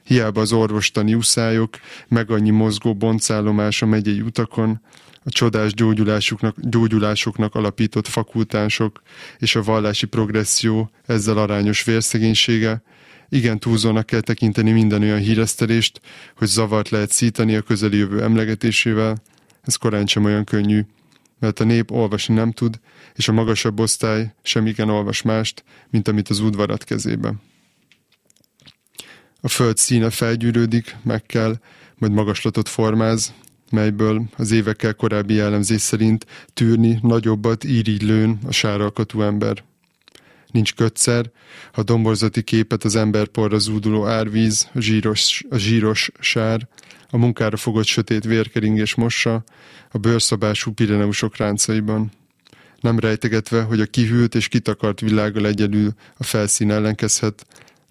Hiába 0.08 0.40
az 0.40 0.52
orvostani 0.52 1.14
uszályok, 1.14 1.78
meg 2.08 2.30
annyi 2.30 2.50
mozgó 2.50 2.94
boncállomás 2.94 3.82
a 3.82 3.86
megyei 3.86 4.20
utakon, 4.20 4.80
a 5.24 5.30
csodás 5.30 5.74
gyógyulásoknak, 5.74 6.56
gyógyulásoknak 6.60 7.54
alapított 7.54 8.06
fakultánsok 8.06 9.02
és 9.38 9.56
a 9.56 9.62
vallási 9.62 10.06
progresszió 10.06 10.90
ezzel 11.06 11.38
arányos 11.38 11.84
vérszegénysége, 11.84 12.82
igen 13.28 13.58
túlzónak 13.58 14.06
kell 14.06 14.20
tekinteni 14.20 14.70
minden 14.70 15.02
olyan 15.02 15.18
híresztelést, 15.18 16.00
hogy 16.36 16.48
zavart 16.48 16.88
lehet 16.88 17.10
szítani 17.10 17.56
a 17.56 17.62
közeli 17.62 17.96
jövő 17.96 18.22
emlegetésével, 18.22 19.16
ez 19.62 19.76
korán 19.76 20.06
sem 20.06 20.24
olyan 20.24 20.44
könnyű, 20.44 20.86
mert 21.38 21.60
a 21.60 21.64
nép 21.64 21.90
olvasni 21.90 22.34
nem 22.34 22.52
tud, 22.52 22.80
és 23.14 23.28
a 23.28 23.32
magasabb 23.32 23.80
osztály 23.80 24.34
sem 24.42 24.66
igen 24.66 24.88
olvas 24.88 25.22
mást, 25.22 25.64
mint 25.90 26.08
amit 26.08 26.28
az 26.28 26.40
udvarat 26.40 26.84
kezébe. 26.84 27.34
A 29.40 29.48
föld 29.48 29.76
színe 29.76 30.10
felgyűrődik, 30.10 30.96
meg 31.02 31.22
kell, 31.22 31.56
majd 31.98 32.12
magaslatot 32.12 32.68
formáz, 32.68 33.32
melyből 33.70 34.22
az 34.36 34.50
évekkel 34.50 34.94
korábbi 34.94 35.34
jellemzés 35.34 35.80
szerint 35.80 36.26
tűrni 36.54 36.98
nagyobbat 37.02 37.64
írigylőn 37.64 38.38
a 38.46 38.52
sáralkatú 38.52 39.22
ember. 39.22 39.64
Nincs 40.50 40.74
kötszer, 40.74 41.30
a 41.72 41.82
domborzati 41.82 42.42
képet 42.42 42.84
az 42.84 42.96
emberporra 42.96 43.58
zúduló 43.58 44.06
árvíz, 44.06 44.68
a 44.74 44.80
zsíros, 44.80 45.44
a 45.50 45.56
zsíros 45.56 46.10
sár, 46.18 46.68
a 47.10 47.16
munkára 47.16 47.56
fogott 47.56 47.86
sötét 47.86 48.24
vérkeringés 48.24 48.94
mossa, 48.94 49.44
a 49.90 49.98
bőrszabású 49.98 50.72
Pireneusok 50.72 51.36
ráncaiban. 51.36 52.10
Nem 52.80 52.98
rejtegetve, 52.98 53.62
hogy 53.62 53.80
a 53.80 53.86
kihűlt 53.86 54.34
és 54.34 54.48
kitakart 54.48 55.00
világgal 55.00 55.46
egyedül 55.46 55.92
a 56.16 56.24
felszín 56.24 56.70
ellenkezhet, 56.70 57.46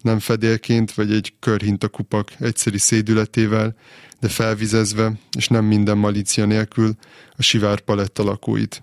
nem 0.08 0.18
fedélként 0.18 0.92
vagy 0.92 1.12
egy 1.12 1.32
körhintakupak 1.40 2.32
egyszeri 2.38 2.78
szédületével, 2.78 3.76
de 4.20 4.28
felvizezve, 4.28 5.12
és 5.36 5.48
nem 5.48 5.64
minden 5.64 5.98
malícia 5.98 6.44
nélkül, 6.44 6.94
a 7.36 7.42
sivár 7.42 7.80
paletta 7.80 8.22
lakóit. 8.22 8.82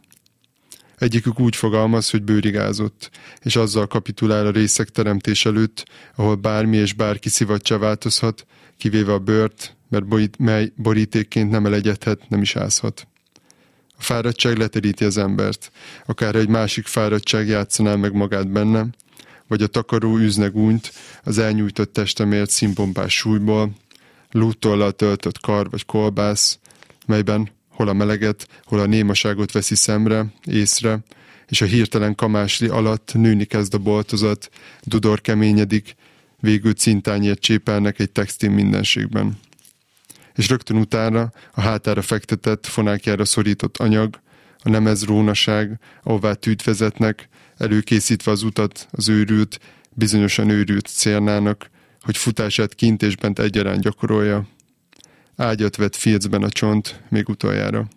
Egyikük 0.97 1.39
úgy 1.39 1.55
fogalmaz, 1.55 2.09
hogy 2.09 2.23
bőrigázott, 2.23 3.09
és 3.41 3.55
azzal 3.55 3.87
kapitulál 3.87 4.45
a 4.45 4.51
részek 4.51 4.89
teremtés 4.89 5.45
előtt, 5.45 5.85
ahol 6.15 6.35
bármi 6.35 6.77
és 6.77 6.93
bárki 6.93 7.29
szivatja 7.29 7.77
változhat, 7.77 8.45
kivéve 8.77 9.13
a 9.13 9.19
bőrt, 9.19 9.75
mert 9.89 10.07
borít, 10.07 10.37
mely 10.37 10.71
borítékként 10.75 11.49
nem 11.49 11.65
elegyedhet, 11.65 12.29
nem 12.29 12.41
is 12.41 12.55
ázhat. 12.55 13.07
A 13.97 14.01
fáradtság 14.01 14.57
leteríti 14.57 15.03
az 15.03 15.17
embert, 15.17 15.71
akár 16.05 16.35
egy 16.35 16.47
másik 16.47 16.85
fáradtság 16.85 17.47
játszaná 17.47 17.95
meg 17.95 18.13
magát 18.13 18.51
benne, 18.51 18.87
vagy 19.47 19.61
a 19.61 19.67
takaró 19.67 20.17
űzne 20.17 20.47
gúnyt 20.47 20.93
az 21.23 21.37
elnyújtott 21.37 21.93
testemért 21.93 22.49
színpompás 22.49 23.13
súlyból, 23.13 23.71
lúttollal 24.31 24.91
töltött 24.91 25.39
kar 25.39 25.69
vagy 25.69 25.85
kolbász, 25.85 26.59
melyben 27.05 27.49
hol 27.69 27.87
a 27.87 27.93
meleget, 27.93 28.47
hol 28.63 28.79
a 28.79 28.85
némaságot 28.85 29.51
veszi 29.51 29.75
szemre, 29.75 30.25
észre, 30.43 30.99
és 31.47 31.61
a 31.61 31.65
hirtelen 31.65 32.15
kamásli 32.15 32.67
alatt 32.67 33.11
nőni 33.13 33.43
kezd 33.45 33.73
a 33.73 33.77
boltozat, 33.77 34.49
dudor 34.83 35.21
keményedik, 35.21 35.95
végül 36.39 36.73
cintányért 36.73 37.39
csépelnek 37.39 37.99
egy 37.99 38.11
textil 38.11 38.49
mindenségben. 38.49 39.37
És 40.35 40.49
rögtön 40.49 40.77
utána 40.77 41.31
a 41.53 41.61
hátára 41.61 42.01
fektetett, 42.01 42.65
fonákjára 42.65 43.25
szorított 43.25 43.77
anyag, 43.77 44.19
a 44.63 44.69
nemez 44.69 45.03
rónaság, 45.03 45.79
ahová 46.03 46.33
tűt 46.33 46.63
vezetnek, 46.63 47.29
előkészítve 47.57 48.31
az 48.31 48.43
utat 48.43 48.87
az 48.91 49.09
őrült, 49.09 49.59
bizonyosan 49.93 50.49
őrült 50.49 50.87
célnának, 50.87 51.69
hogy 52.01 52.17
futását 52.17 52.73
kint 52.73 53.03
és 53.03 53.15
bent 53.15 53.39
egyaránt 53.39 53.81
gyakorolja. 53.81 54.47
Ágyat 55.35 55.75
vett 55.75 55.95
filcben 55.95 56.43
a 56.43 56.49
csont, 56.49 57.01
még 57.09 57.29
utoljára. 57.29 57.87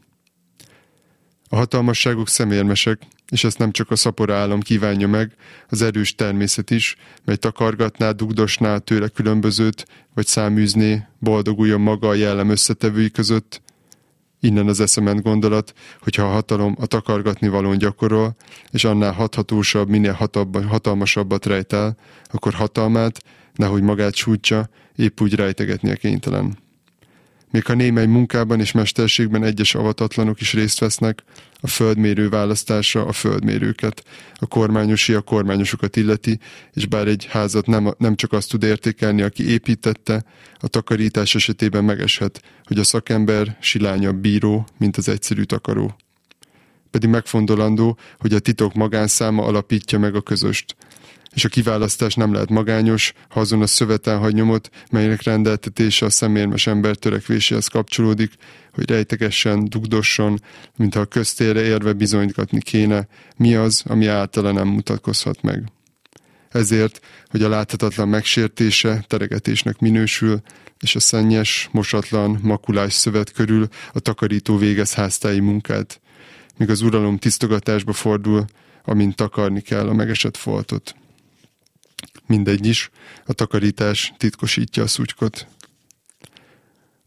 A 1.49 1.57
hatalmasságok 1.57 2.29
szemérmesek, 2.29 3.03
és 3.29 3.45
ezt 3.45 3.59
nem 3.59 3.71
csak 3.71 3.91
a 3.91 3.97
szapora 3.97 4.37
állam 4.37 4.61
kívánja 4.61 5.09
meg, 5.09 5.35
az 5.69 5.83
erős 5.83 6.15
természet 6.15 6.71
is, 6.71 6.97
mely 7.25 7.37
takargatná, 7.37 8.11
dugdosná 8.11 8.79
tőle 8.79 9.09
különbözőt, 9.09 9.87
vagy 10.15 10.27
száműzné, 10.27 11.07
boldoguljon 11.19 11.81
maga 11.81 12.09
a 12.09 12.15
jellem 12.15 12.49
összetevői 12.51 13.11
között. 13.11 13.63
Innen 14.41 14.69
az 14.69 14.81
eszement 14.81 15.23
gondolat, 15.23 15.73
hogyha 16.01 16.23
a 16.23 16.33
hatalom 16.33 16.77
a 16.81 16.87
takargatni 16.87 17.49
valón 17.49 17.79
gyakorol, 17.79 18.37
és 18.71 18.85
annál 18.85 19.13
hathatósabb, 19.13 19.89
minél 19.89 20.19
hatalmasabbat 20.69 21.47
rejt 21.47 21.77
akkor 22.25 22.53
hatalmát, 22.53 23.23
nehogy 23.55 23.83
magát 23.83 24.15
sújtsa, 24.15 24.69
épp 24.97 25.21
úgy 25.21 25.35
rejtegetnie 25.35 25.97
kénytelen. 25.97 26.68
Még 27.51 27.65
ha 27.65 27.75
némely 27.75 28.07
munkában 28.07 28.61
és 28.61 28.73
mesterségben 28.73 29.45
egyes 29.45 29.75
avatatlanok 29.75 30.41
is 30.41 30.53
részt 30.53 30.79
vesznek, 30.79 31.23
a 31.61 31.67
földmérő 31.67 32.29
választása 32.29 33.07
a 33.07 33.13
földmérőket, 33.13 34.05
a 34.35 34.47
kormányosi 34.47 35.15
a 35.15 35.21
kormányosokat 35.21 35.97
illeti, 35.97 36.39
és 36.73 36.87
bár 36.87 37.07
egy 37.07 37.27
házat 37.31 37.67
nem, 37.67 37.95
nem 37.99 38.17
csak 38.17 38.33
azt 38.33 38.51
tud 38.51 38.63
értékelni, 38.63 39.23
aki 39.23 39.51
építette, 39.51 40.25
a 40.59 40.69
takarítás 40.69 41.35
esetében 41.35 41.85
megeshet, 41.85 42.43
hogy 42.65 42.79
a 42.79 42.85
szakember 42.85 43.57
silányabb 43.61 44.17
bíró, 44.17 44.67
mint 44.79 44.97
az 44.97 45.09
egyszerű 45.09 45.43
takaró. 45.43 45.97
Pedig 46.91 47.09
megfontolandó, 47.09 47.99
hogy 48.19 48.33
a 48.33 48.39
titok 48.39 48.75
magánszáma 48.75 49.45
alapítja 49.45 49.99
meg 49.99 50.15
a 50.15 50.21
közöst, 50.21 50.77
és 51.35 51.45
a 51.45 51.49
kiválasztás 51.49 52.15
nem 52.15 52.33
lehet 52.33 52.49
magányos, 52.49 53.13
ha 53.29 53.41
azon 53.41 53.63
a 53.63 53.67
szöveten 53.67 54.19
hagy 54.19 54.35
nyomot, 54.35 54.71
melynek 54.91 55.23
rendeltetése 55.23 56.07
a 56.07 56.11
szemérmes 56.11 56.67
ember 56.67 56.97
törekvéséhez 56.97 57.67
kapcsolódik, 57.67 58.33
hogy 58.73 58.91
rejtegessen, 58.91 59.69
dugdosson, 59.69 60.41
mintha 60.77 61.01
a 61.01 61.05
köztérre 61.05 61.63
érve 61.63 61.93
bizonygatni 61.93 62.61
kéne, 62.61 63.09
mi 63.37 63.55
az, 63.55 63.83
ami 63.87 64.07
általa 64.07 64.53
nem 64.53 64.69
mutatkozhat 64.69 65.43
meg. 65.43 65.73
Ezért, 66.49 67.01
hogy 67.27 67.43
a 67.43 67.49
láthatatlan 67.49 68.09
megsértése 68.09 69.05
teregetésnek 69.07 69.79
minősül, 69.79 70.41
és 70.81 70.95
a 70.95 71.01
szennyes, 71.01 71.69
mosatlan, 71.73 72.39
makulás 72.43 72.93
szövet 72.93 73.33
körül 73.33 73.69
a 73.93 74.01
takarító 74.01 74.57
végez 74.57 74.95
háztáji 74.95 75.41
munkát, 75.41 76.01
míg 76.57 76.71
az 76.71 76.81
uralom 76.81 77.19
tisztogatásba 77.19 77.93
fordul, 77.93 78.45
amint 78.85 79.17
takarni 79.17 79.61
kell 79.61 79.89
a 79.89 79.93
megesett 79.93 80.37
foltot. 80.37 80.95
Mindegy 82.29 82.67
is, 82.67 82.91
a 83.27 83.33
takarítás 83.33 84.13
titkosítja 84.17 84.83
a 84.83 84.87
szutykot. 84.87 85.47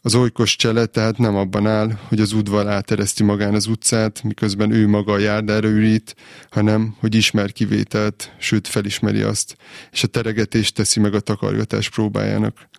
Az 0.02 0.16
olykos 0.16 0.56
csele 0.56 0.86
tehát 0.86 1.18
nem 1.18 1.36
abban 1.36 1.68
áll, 1.68 1.92
hogy 2.08 2.20
az 2.20 2.34
udvar 2.34 2.68
átereszti 2.68 3.24
magán 3.24 3.54
az 3.54 3.68
utcát, 3.68 4.24
miközben 4.24 4.72
ő 4.72 4.88
maga 4.88 5.12
a 5.12 5.18
járdára 5.18 5.68
ürít, 5.68 6.16
hanem, 6.50 6.96
hogy 7.00 7.16
ismer 7.16 7.52
kivételt, 7.52 8.36
sőt 8.40 8.68
felismeri 8.68 9.22
azt, 9.22 9.58
és 9.92 10.04
a 10.04 10.08
teregetést 10.08 10.76
teszi 10.76 11.00
meg 11.00 11.14
a 11.14 11.20
takargatás 11.20 11.90
próbájának. 11.90 12.70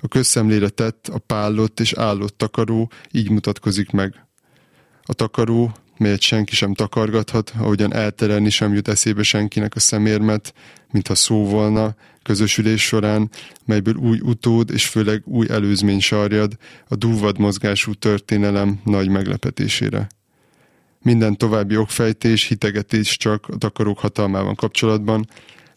A 0.00 0.08
közszemlére 0.08 0.68
tett, 0.68 1.08
a 1.08 1.18
pállott 1.18 1.80
és 1.80 1.92
állott 1.92 2.38
takaró 2.38 2.90
így 3.10 3.30
mutatkozik 3.30 3.90
meg. 3.90 4.26
A 5.02 5.12
takaró, 5.12 5.74
melyet 6.00 6.20
senki 6.20 6.54
sem 6.54 6.74
takargathat, 6.74 7.52
ahogyan 7.58 7.94
elterelni 7.94 8.50
sem 8.50 8.74
jut 8.74 8.88
eszébe 8.88 9.22
senkinek 9.22 9.74
a 9.74 9.80
szemérmet, 9.80 10.54
mintha 10.90 11.14
szó 11.14 11.46
volna, 11.46 11.94
közösülés 12.22 12.82
során, 12.82 13.30
melyből 13.64 13.94
új 13.94 14.18
utód 14.22 14.70
és 14.70 14.86
főleg 14.86 15.22
új 15.24 15.46
előzmény 15.50 16.00
sarjad 16.00 16.56
a 16.88 16.96
dúvad 16.96 17.38
mozgású 17.38 17.94
történelem 17.94 18.80
nagy 18.84 19.08
meglepetésére. 19.08 20.06
Minden 21.02 21.36
további 21.36 21.76
okfejtés, 21.76 22.46
hitegetés 22.46 23.16
csak 23.16 23.48
a 23.48 23.56
takarók 23.56 23.98
hatalmában 23.98 24.54
kapcsolatban, 24.54 25.28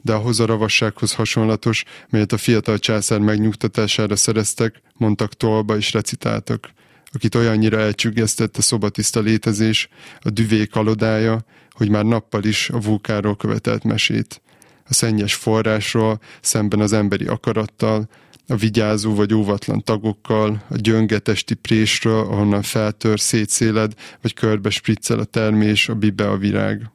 de 0.01 0.13
ahhoz 0.13 0.39
a 0.39 0.45
ravassághoz 0.45 1.13
hasonlatos, 1.13 1.84
melyet 2.09 2.32
a 2.32 2.38
fiatal 2.38 2.78
császár 2.78 3.19
megnyugtatására 3.19 4.15
szereztek, 4.15 4.82
mondtak 4.97 5.34
tolba 5.34 5.78
és 5.78 5.93
recitáltak– 5.93 6.69
akit 7.14 7.36
olyannyira 7.36 7.80
elcsüggesztett 7.80 8.57
a 8.57 8.61
szobatiszta 8.61 9.20
létezés, 9.20 9.89
a 10.20 10.30
düvé 10.30 10.66
kalodája, 10.66 11.45
hogy 11.70 11.89
már 11.89 12.05
nappal 12.05 12.43
is 12.43 12.70
a 12.70 12.80
vulkáról 12.80 13.36
követelt 13.36 13.84
mesét. 13.84 14.41
A 14.86 14.93
szennyes 14.93 15.34
forrásról, 15.34 16.20
szemben 16.41 16.80
az 16.80 16.93
emberi 16.93 17.26
akarattal, 17.26 18.09
a 18.47 18.55
vigyázó 18.55 19.16
vagy 19.16 19.34
óvatlan 19.34 19.84
tagokkal, 19.84 20.64
a 20.70 20.76
gyöngetesti 20.76 21.53
présről, 21.53 22.20
ahonnan 22.20 22.61
feltör, 22.61 23.20
szétszéled, 23.20 23.93
vagy 24.22 24.34
körbe 24.34 24.70
spriccel 24.70 25.20
a 25.20 25.24
termés, 25.24 25.89
a 25.89 25.95
bibe 25.95 26.30
a 26.30 26.38
virág. 26.38 26.91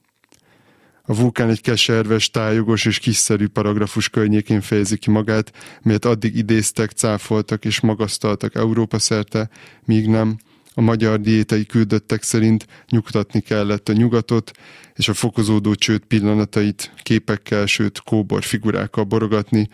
A 1.11 1.15
vulkán 1.15 1.51
egy 1.51 1.61
keserves, 1.61 2.31
tájogos 2.31 2.85
és 2.85 2.99
kiszerű 2.99 3.47
paragrafus 3.47 4.09
környékén 4.09 4.61
fejezi 4.61 4.97
ki 4.97 5.11
magát, 5.11 5.53
melyet 5.83 6.05
addig 6.05 6.37
idéztek, 6.37 6.91
cáfoltak 6.91 7.65
és 7.65 7.81
magasztaltak 7.81 8.55
Európa 8.55 8.99
szerte, 8.99 9.49
míg 9.85 10.09
nem, 10.09 10.37
a 10.75 10.81
magyar 10.81 11.21
diétai 11.21 11.67
küldöttek 11.67 12.23
szerint 12.23 12.67
nyugtatni 12.89 13.41
kellett 13.41 13.89
a 13.89 13.93
nyugatot, 13.93 14.51
és 14.95 15.09
a 15.09 15.15
fokozódó 15.15 15.75
csőd 15.75 16.03
pillanatait 16.05 16.93
képekkel, 17.03 17.67
sőt 17.67 18.01
kóbor 18.01 18.43
figurákkal 18.43 19.05
borogatni, 19.05 19.69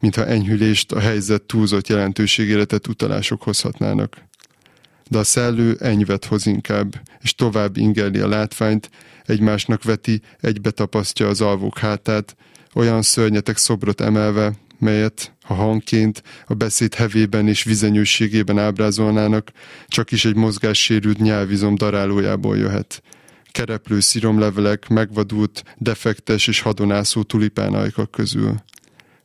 mintha 0.00 0.26
enyhülést 0.26 0.92
a 0.92 1.00
helyzet 1.00 1.42
túlzott 1.42 1.88
jelentőségére 1.88 2.64
tett 2.64 2.88
utalások 2.88 3.42
hozhatnának. 3.42 4.28
De 5.08 5.18
a 5.18 5.24
szellő 5.24 5.76
enyvet 5.80 6.24
hoz 6.24 6.46
inkább, 6.46 7.00
és 7.20 7.34
tovább 7.34 7.76
ingeli 7.76 8.18
a 8.18 8.28
látványt, 8.28 8.90
egymásnak 9.24 9.82
veti, 9.82 10.20
egybe 10.40 10.70
tapasztja 10.70 11.28
az 11.28 11.40
alvók 11.40 11.78
hátát, 11.78 12.36
olyan 12.74 13.02
szörnyetek 13.02 13.56
szobrot 13.56 14.00
emelve, 14.00 14.52
melyet, 14.78 15.32
ha 15.42 15.54
hangként, 15.54 16.22
a 16.46 16.54
beszéd 16.54 16.94
hevében 16.94 17.48
és 17.48 17.62
vizenyőségében 17.62 18.58
ábrázolnának, 18.58 19.50
csak 19.86 20.10
is 20.10 20.24
egy 20.24 20.34
mozgássérült 20.34 21.18
nyelvizom 21.18 21.74
darálójából 21.74 22.56
jöhet. 22.56 23.02
Kereplő 23.50 24.00
sziromlevelek, 24.00 24.88
megvadult, 24.88 25.62
defektes 25.76 26.46
és 26.46 26.60
hadonászó 26.60 27.22
tulipánajkak 27.22 28.10
közül. 28.10 28.54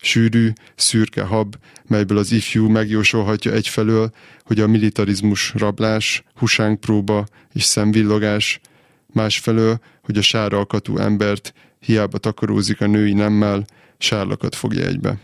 Sűrű, 0.06 0.52
szürke 0.76 1.24
hab, 1.24 1.56
melyből 1.88 2.18
az 2.18 2.32
ifjú 2.32 2.68
megjósolhatja 2.68 3.52
egyfelől, 3.52 4.12
hogy 4.44 4.60
a 4.60 4.68
militarizmus 4.68 5.54
rablás, 5.54 6.24
husánkpróba 6.36 7.26
és 7.54 7.64
szemvillogás, 7.64 8.60
másfelől, 9.14 9.80
hogy 10.02 10.18
a 10.18 10.22
sáralkatú 10.22 10.98
embert 10.98 11.54
hiába 11.80 12.18
takarózik 12.18 12.82
a 12.82 12.88
női 12.88 13.14
nemmel, 13.14 13.66
sárlakat 13.98 14.56
fogja 14.56 14.86
egybe. 14.86 15.18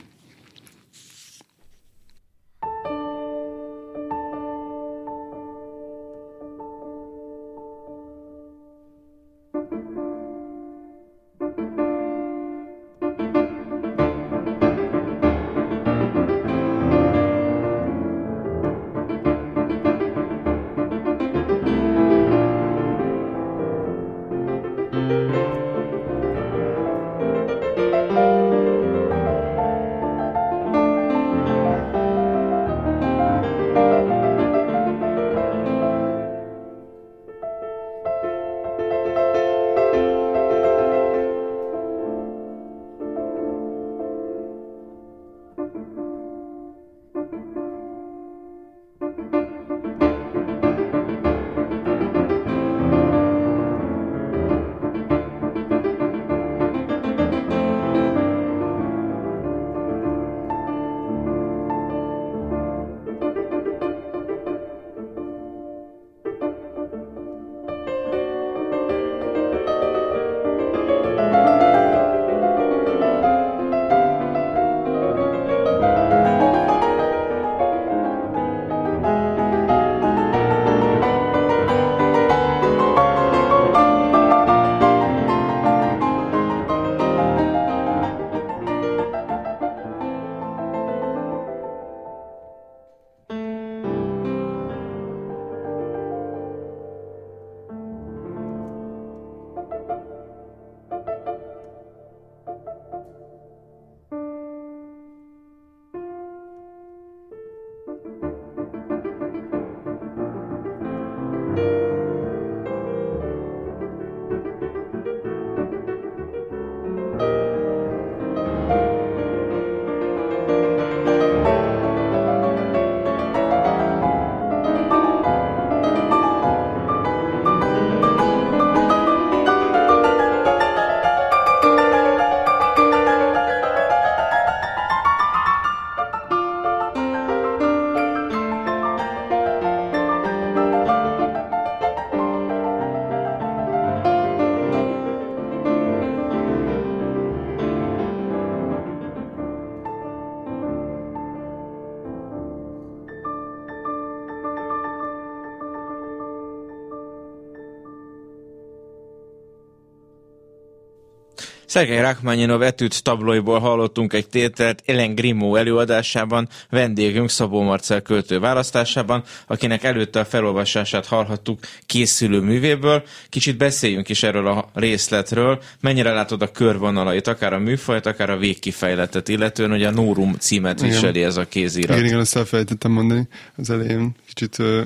Szergei 161.79 161.99
Rachmaninov 161.99 162.61
etűt 162.61 163.03
tabloiból 163.03 163.59
hallottunk 163.59 164.13
egy 164.13 164.27
tételt 164.27 164.83
Ellen 164.85 165.15
Grimo 165.15 165.55
előadásában, 165.55 166.47
vendégünk 166.69 167.29
Szabó 167.29 167.61
Marcel 167.61 168.01
költő 168.01 168.39
választásában, 168.39 169.23
akinek 169.47 169.83
előtte 169.83 170.19
a 170.19 170.25
felolvasását 170.25 171.05
hallhattuk 171.05 171.59
készülő 171.85 172.39
művéből. 172.39 173.03
Kicsit 173.29 173.57
beszéljünk 173.57 174.09
is 174.09 174.23
erről 174.23 174.47
a 174.47 174.69
részletről. 174.73 175.61
Mennyire 175.81 176.11
látod 176.11 176.41
a 176.41 176.51
körvonalait, 176.51 177.27
akár 177.27 177.53
a 177.53 177.59
műfajt, 177.59 178.05
akár 178.05 178.29
a 178.29 178.37
végkifejletet, 178.37 179.27
illetően, 179.27 179.69
hogy 179.69 179.83
a 179.83 179.91
Nórum 179.91 180.35
címet 180.39 180.81
viseli 180.81 181.23
ez 181.23 181.37
a 181.37 181.47
kézirat. 181.47 181.95
Igen, 181.95 182.07
igen, 182.07 182.19
ezt 182.19 182.35
elfelejtettem 182.35 182.91
mondani 182.91 183.27
az 183.55 183.69
elején. 183.69 184.15
Kicsit 184.27 184.57
uh, 184.59 184.85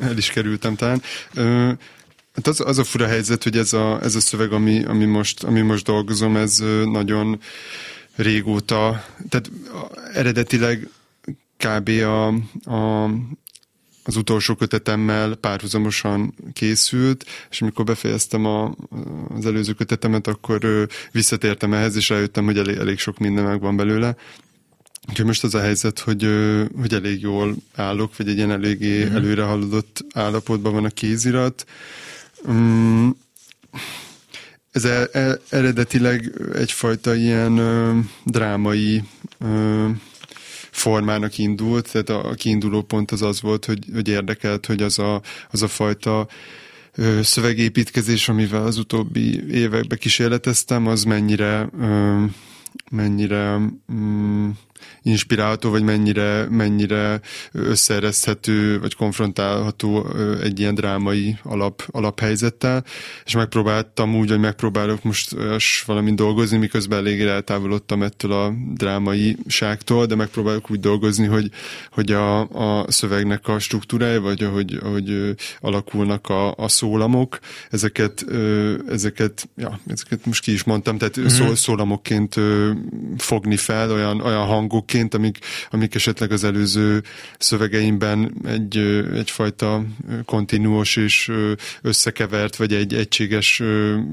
el 0.08 0.16
is 0.16 0.30
kerültem 0.30 0.74
talán. 0.74 1.02
Uh, 1.36 1.72
Hát 2.34 2.46
az, 2.46 2.60
az 2.60 2.78
a 2.78 2.84
fura 2.84 3.06
helyzet, 3.06 3.42
hogy 3.42 3.58
ez 3.58 3.72
a, 3.72 4.02
ez 4.02 4.14
a 4.14 4.20
szöveg, 4.20 4.52
ami, 4.52 4.84
ami, 4.84 5.04
most, 5.04 5.42
ami 5.44 5.60
most 5.60 5.84
dolgozom, 5.84 6.36
ez 6.36 6.62
nagyon 6.84 7.40
régóta, 8.16 9.04
tehát 9.28 9.50
eredetileg 10.12 10.88
kb. 11.56 11.88
A, 11.88 12.26
a, 12.74 13.10
az 14.04 14.16
utolsó 14.16 14.54
kötetemmel 14.54 15.34
párhuzamosan 15.34 16.34
készült, 16.52 17.24
és 17.50 17.62
amikor 17.62 17.84
befejeztem 17.84 18.44
a, 18.44 18.74
az 19.28 19.46
előző 19.46 19.72
kötetemet, 19.72 20.26
akkor 20.26 20.88
visszatértem 21.12 21.72
ehhez, 21.74 21.96
és 21.96 22.08
rájöttem, 22.08 22.44
hogy 22.44 22.58
elég, 22.58 22.76
elég 22.76 22.98
sok 22.98 23.18
minden 23.18 23.44
megvan 23.44 23.76
belőle. 23.76 24.16
Úgyhogy 25.08 25.26
most 25.26 25.44
az 25.44 25.54
a 25.54 25.60
helyzet, 25.60 25.98
hogy, 25.98 26.28
hogy 26.80 26.94
elég 26.94 27.20
jól 27.20 27.54
állok, 27.74 28.16
vagy 28.16 28.28
egy 28.28 28.36
ilyen 28.36 28.50
eléggé 28.50 29.04
mm-hmm. 29.04 29.14
előre 29.14 29.42
haladott 29.42 30.04
állapotban 30.14 30.72
van 30.72 30.84
a 30.84 30.88
kézirat. 30.88 31.66
Mm, 32.50 33.08
ez 34.70 34.84
e, 34.84 35.08
e, 35.12 35.38
eredetileg 35.48 36.32
egyfajta 36.54 37.14
ilyen 37.14 37.56
ö, 37.58 37.98
drámai 38.24 39.02
ö, 39.38 39.88
formának 40.70 41.38
indult, 41.38 41.92
tehát 41.92 42.08
a, 42.08 42.28
a 42.28 42.34
kiinduló 42.34 42.82
pont 42.82 43.10
az 43.10 43.22
az 43.22 43.40
volt, 43.40 43.64
hogy, 43.64 43.84
hogy 43.92 44.08
érdekelt, 44.08 44.66
hogy 44.66 44.82
az 44.82 44.98
a, 44.98 45.22
az 45.50 45.62
a 45.62 45.68
fajta 45.68 46.28
ö, 46.94 47.22
szövegépítkezés, 47.22 48.28
amivel 48.28 48.66
az 48.66 48.78
utóbbi 48.78 49.50
években 49.50 49.98
kísérleteztem, 49.98 50.86
az 50.86 51.04
mennyire 51.04 51.68
ö, 51.80 52.24
mennyire 52.90 53.60
mm, 53.92 54.50
inspirálható, 55.02 55.70
vagy 55.70 55.82
mennyire, 55.82 56.46
mennyire 56.50 57.20
összeereszthető, 57.52 58.80
vagy 58.80 58.94
konfrontálható 58.94 60.06
egy 60.42 60.60
ilyen 60.60 60.74
drámai 60.74 61.36
alap, 61.42 61.82
alaphelyzettel, 61.90 62.84
és 63.24 63.34
megpróbáltam 63.34 64.16
úgy, 64.16 64.30
hogy 64.30 64.38
megpróbálok 64.38 65.02
most 65.02 65.36
valamint 65.86 66.16
dolgozni, 66.16 66.56
miközben 66.56 66.98
eléggé 66.98 67.28
eltávolodtam 67.28 68.02
ettől 68.02 68.32
a 68.32 68.52
drámai 68.74 69.36
ságtól, 69.46 70.06
de 70.06 70.14
megpróbálok 70.14 70.70
úgy 70.70 70.80
dolgozni, 70.80 71.26
hogy, 71.26 71.50
hogy 71.90 72.12
a, 72.12 72.40
a 72.40 72.90
szövegnek 72.90 73.48
a 73.48 73.58
struktúrája, 73.58 74.20
vagy 74.20 74.42
ahogy, 74.42 74.78
ahogy 74.82 75.34
alakulnak 75.60 76.28
a, 76.28 76.54
a 76.54 76.68
szólamok, 76.68 77.38
ezeket, 77.70 78.24
ezeket, 78.88 79.48
ja, 79.56 79.80
ezeket 79.86 80.26
most 80.26 80.42
ki 80.42 80.52
is 80.52 80.64
mondtam, 80.64 80.98
tehát 80.98 81.18
mm-hmm. 81.18 81.28
szó, 81.28 81.54
szólamokként 81.54 82.40
fogni 83.16 83.56
fel, 83.56 83.90
olyan, 83.90 84.20
olyan 84.20 84.46
hangok 84.46 84.73
dolgokként, 84.74 85.14
amik, 85.14 85.38
amik 85.70 85.94
esetleg 85.94 86.32
az 86.32 86.44
előző 86.44 87.02
szövegeimben 87.38 88.34
egy, 88.46 88.76
egyfajta 89.14 89.82
kontinuós 90.24 90.96
és 90.96 91.32
összekevert, 91.82 92.56
vagy 92.56 92.72
egy 92.72 92.94
egységes 92.94 93.62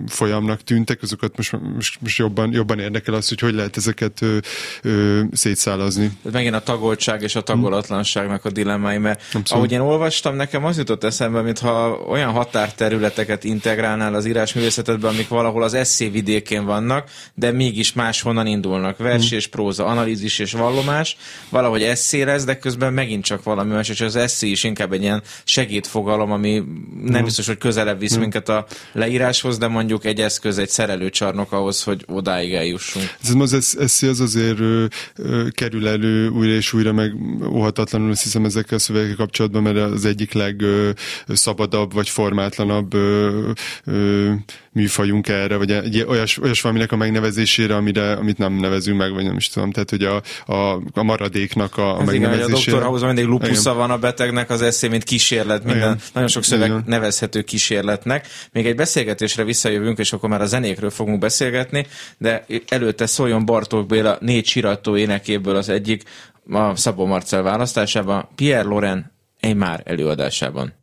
folyamnak 0.08 0.64
tűntek, 0.64 1.02
azokat 1.02 1.38
most, 1.38 1.58
most, 1.76 2.02
most 2.02 2.18
jobban, 2.18 2.54
jobban 2.54 2.80
érdekel 2.80 3.14
az, 3.14 3.30
hogy 3.30 3.40
hogy 3.40 3.54
lehet 3.54 3.78
ezeket 3.78 4.22
ö, 4.22 4.38
ö, 4.82 5.22
szétszálazni. 5.32 6.12
Megint 6.32 6.56
a 6.56 6.60
tagoltság 6.60 7.22
és 7.22 7.36
a 7.36 7.42
tagolatlanságnak 7.42 8.46
a 8.46 8.52
dilemmái, 8.52 8.98
mert 8.98 9.22
Abszolút. 9.22 9.52
ahogy 9.52 9.72
én 9.72 9.80
olvastam, 9.80 10.36
nekem 10.36 10.66
az 10.66 10.78
jutott 10.78 11.04
eszembe, 11.04 11.42
mintha 11.42 11.90
olyan 12.10 12.32
határterületeket 12.32 13.44
integrálnál 13.44 14.14
az 14.14 14.26
írásművészetedben, 14.26 15.14
amik 15.14 15.28
valahol 15.28 15.64
az 15.64 15.74
eszé 15.74 16.08
vidékén 16.08 16.66
vannak, 16.66 17.10
de 17.34 17.52
mégis 17.52 17.94
máshonnan 17.94 18.48
indulnak. 18.48 18.98
Vers 18.98 19.28
hmm. 19.28 19.38
és 19.38 19.48
próza, 19.48 19.86
analízis 19.86 20.40
és 20.40 20.51
val 20.52 20.72
vallomás, 20.72 21.18
valahogy 21.50 21.84
eszélez, 21.84 22.46
de 22.46 22.58
közben 22.58 22.94
megint 22.94 23.24
csak 23.24 23.44
valami 23.44 23.72
más, 23.72 23.90
és 23.90 24.02
az 24.02 24.16
eszé 24.16 24.48
is 24.50 24.64
inkább 24.64 24.94
egy 24.94 25.02
ilyen 25.02 25.22
segédfogalom, 25.44 26.32
ami 26.32 26.64
nem 27.04 27.24
biztos, 27.24 27.48
hogy 27.48 27.58
közelebb 27.58 28.00
visz 28.00 28.16
minket 28.16 28.50
a 28.50 28.66
leíráshoz, 28.92 29.58
de 29.58 29.68
mondjuk 29.68 30.06
egy 30.06 30.20
eszköz, 30.20 30.58
egy 30.58 30.70
szerelőcsarnok 30.70 31.52
ahhoz, 31.52 31.84
hogy 31.84 32.04
odáig 32.08 32.54
eljussunk. 32.54 33.06
Ez 33.24 33.34
az 33.54 33.78
eszé 33.80 34.08
az 34.08 34.20
azért 34.20 34.60
ö, 34.60 34.86
ö, 35.16 35.48
kerül 35.52 35.88
elő 35.88 36.28
újra 36.28 36.54
és 36.54 36.74
újra, 36.74 36.94
meg 36.94 37.14
óhatatlanul 37.50 38.12
azt 38.12 38.24
hiszem 38.24 38.46
ezekkel 38.46 38.78
a 38.78 38.80
szövegekkel 38.80 39.16
kapcsolatban, 39.16 39.62
mert 39.62 39.78
az 39.78 40.06
egyik 40.06 40.34
legszabadabb 40.34 41.94
vagy 41.94 42.10
formátlanabb 42.10 42.94
ö, 42.94 43.50
ö, 43.86 44.32
műfajunk 44.72 45.28
erre, 45.28 45.56
vagy 45.56 45.72
egy 45.72 46.06
olyas, 46.08 46.38
olyas 46.38 46.62
valaminek 46.62 46.92
a 46.92 46.96
megnevezésére, 46.96 47.76
amire, 47.76 48.14
amit 48.14 48.38
nem 48.38 48.54
nevezünk 48.54 48.98
meg, 48.98 49.14
vagy 49.14 49.24
nem 49.24 49.36
is 49.36 49.50
tudom. 49.50 49.72
Tehát, 49.72 49.90
hogy 49.90 50.04
a, 50.04 50.22
a, 50.46 50.54
a 50.94 51.04
maradéknak 51.04 51.78
a, 51.78 52.00
a 52.00 52.04
megnevezésére. 52.04 52.46
A 52.46 52.50
doktor 52.50 52.84
House 52.84 53.06
mindig 53.06 53.26
lupusza 53.26 53.74
van 53.74 53.92
a 53.92 53.98
betegnek, 53.98 54.50
az 54.50 54.62
eszé, 54.62 54.88
mint 54.88 55.04
kísérlet, 55.04 55.64
minden, 55.64 55.82
Igen. 55.82 56.00
nagyon 56.14 56.30
sok 56.30 56.44
szöveg 56.44 56.70
Igen. 56.70 56.84
nevezhető 56.86 57.42
kísérletnek. 57.42 58.28
Még 58.52 58.66
egy 58.66 58.76
beszélgetésre 58.76 59.44
visszajövünk, 59.44 59.98
és 59.98 60.14
akkor 60.14 60.30
már 60.30 60.42
a 60.42 60.46
zenékről 60.46 60.90
fogunk 60.90 61.20
beszélgetni, 61.20 61.88
de 62.18 62.46
előtte 62.68 63.06
szóljon 63.06 63.46
Bartók 63.46 63.88
Béla 63.88 64.18
négy 64.20 64.46
sirató 64.46 64.98
énekéből 64.98 65.56
az 65.56 65.70
egyik, 65.70 66.04
a 66.50 66.76
Szabó 66.76 67.06
Marcel 67.06 67.42
választásában, 67.42 68.30
Pierre 68.36 68.68
Loren 68.68 69.12
egy 69.40 69.56
már 69.56 69.82
előadásában. 69.86 70.81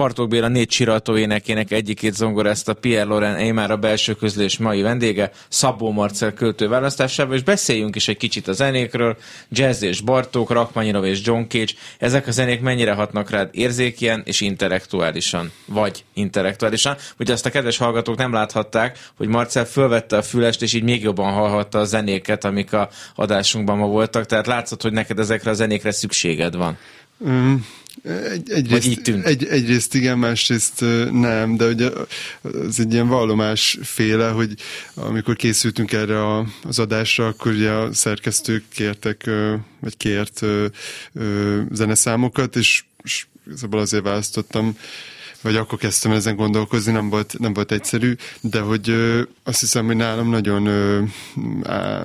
Bartók 0.00 0.28
Béla 0.28 0.48
négy 0.48 0.68
csirató 0.68 1.16
énekének 1.16 1.70
egyikét 1.70 2.14
zongorázta 2.14 2.74
Pierre 2.74 3.04
Loren 3.04 3.54
már 3.54 3.70
a 3.70 3.76
belső 3.76 4.14
közlés 4.14 4.58
mai 4.58 4.82
vendége, 4.82 5.30
Szabó 5.48 5.90
Marcel 5.90 6.32
költő 6.32 6.68
választásával, 6.68 7.34
és 7.34 7.42
beszéljünk 7.42 7.96
is 7.96 8.08
egy 8.08 8.16
kicsit 8.16 8.48
a 8.48 8.52
zenékről. 8.52 9.16
Jazz 9.48 9.82
és 9.82 10.00
Bartók, 10.00 10.50
Rachmaninov 10.50 11.04
és 11.04 11.20
John 11.24 11.42
Cage, 11.48 11.72
ezek 11.98 12.26
a 12.26 12.30
zenék 12.30 12.60
mennyire 12.60 12.92
hatnak 12.92 13.30
rád 13.30 13.48
érzékien 13.52 14.22
és 14.24 14.40
intellektuálisan, 14.40 15.52
vagy 15.66 16.04
intellektuálisan. 16.14 16.96
Ugye 17.18 17.32
azt 17.32 17.46
a 17.46 17.50
kedves 17.50 17.76
hallgatók 17.76 18.16
nem 18.16 18.32
láthatták, 18.32 18.98
hogy 19.16 19.28
Marcel 19.28 19.64
fölvette 19.64 20.16
a 20.16 20.22
fülest, 20.22 20.62
és 20.62 20.72
így 20.72 20.82
még 20.82 21.02
jobban 21.02 21.32
hallhatta 21.32 21.78
a 21.78 21.84
zenéket, 21.84 22.44
amik 22.44 22.72
a 22.72 22.88
adásunkban 23.14 23.76
ma 23.76 23.86
voltak, 23.86 24.26
tehát 24.26 24.46
látszott, 24.46 24.82
hogy 24.82 24.92
neked 24.92 25.18
ezekre 25.18 25.50
a 25.50 25.54
zenékre 25.54 25.90
szükséged 25.90 26.56
van. 26.56 26.78
Mm, 27.28 27.54
egy, 28.02 28.50
egyrészt, 28.50 28.86
így 28.86 29.00
tűnt? 29.00 29.26
Egy, 29.26 29.44
egyrészt 29.44 29.94
igen, 29.94 30.18
másrészt 30.18 30.80
nem, 31.10 31.56
de 31.56 31.66
ugye 31.66 31.90
az 32.42 32.80
egy 32.80 32.92
ilyen 32.92 33.08
vallomás 33.08 33.78
féle, 33.82 34.28
hogy 34.30 34.54
amikor 34.94 35.36
készültünk 35.36 35.92
erre 35.92 36.26
a, 36.26 36.46
az 36.62 36.78
adásra, 36.78 37.26
akkor 37.26 37.52
ugye 37.52 37.70
a 37.70 37.92
szerkesztők 37.92 38.64
kértek, 38.68 39.30
vagy 39.80 39.96
kért 39.96 40.40
zeneszámokat, 41.70 42.56
és, 42.56 42.84
és 43.02 43.26
azért 43.70 44.04
választottam 44.04 44.76
vagy 45.42 45.56
akkor 45.56 45.78
kezdtem 45.78 46.12
ezen 46.12 46.36
gondolkozni, 46.36 46.92
nem 46.92 47.08
volt, 47.08 47.34
nem 47.38 47.52
volt 47.52 47.72
egyszerű, 47.72 48.14
de 48.40 48.60
hogy 48.60 48.88
ö, 48.88 49.22
azt 49.44 49.60
hiszem, 49.60 49.86
hogy 49.86 49.96
nálam 49.96 50.30
nagyon 50.30 50.66
ö, 50.66 51.02
á, 51.62 52.04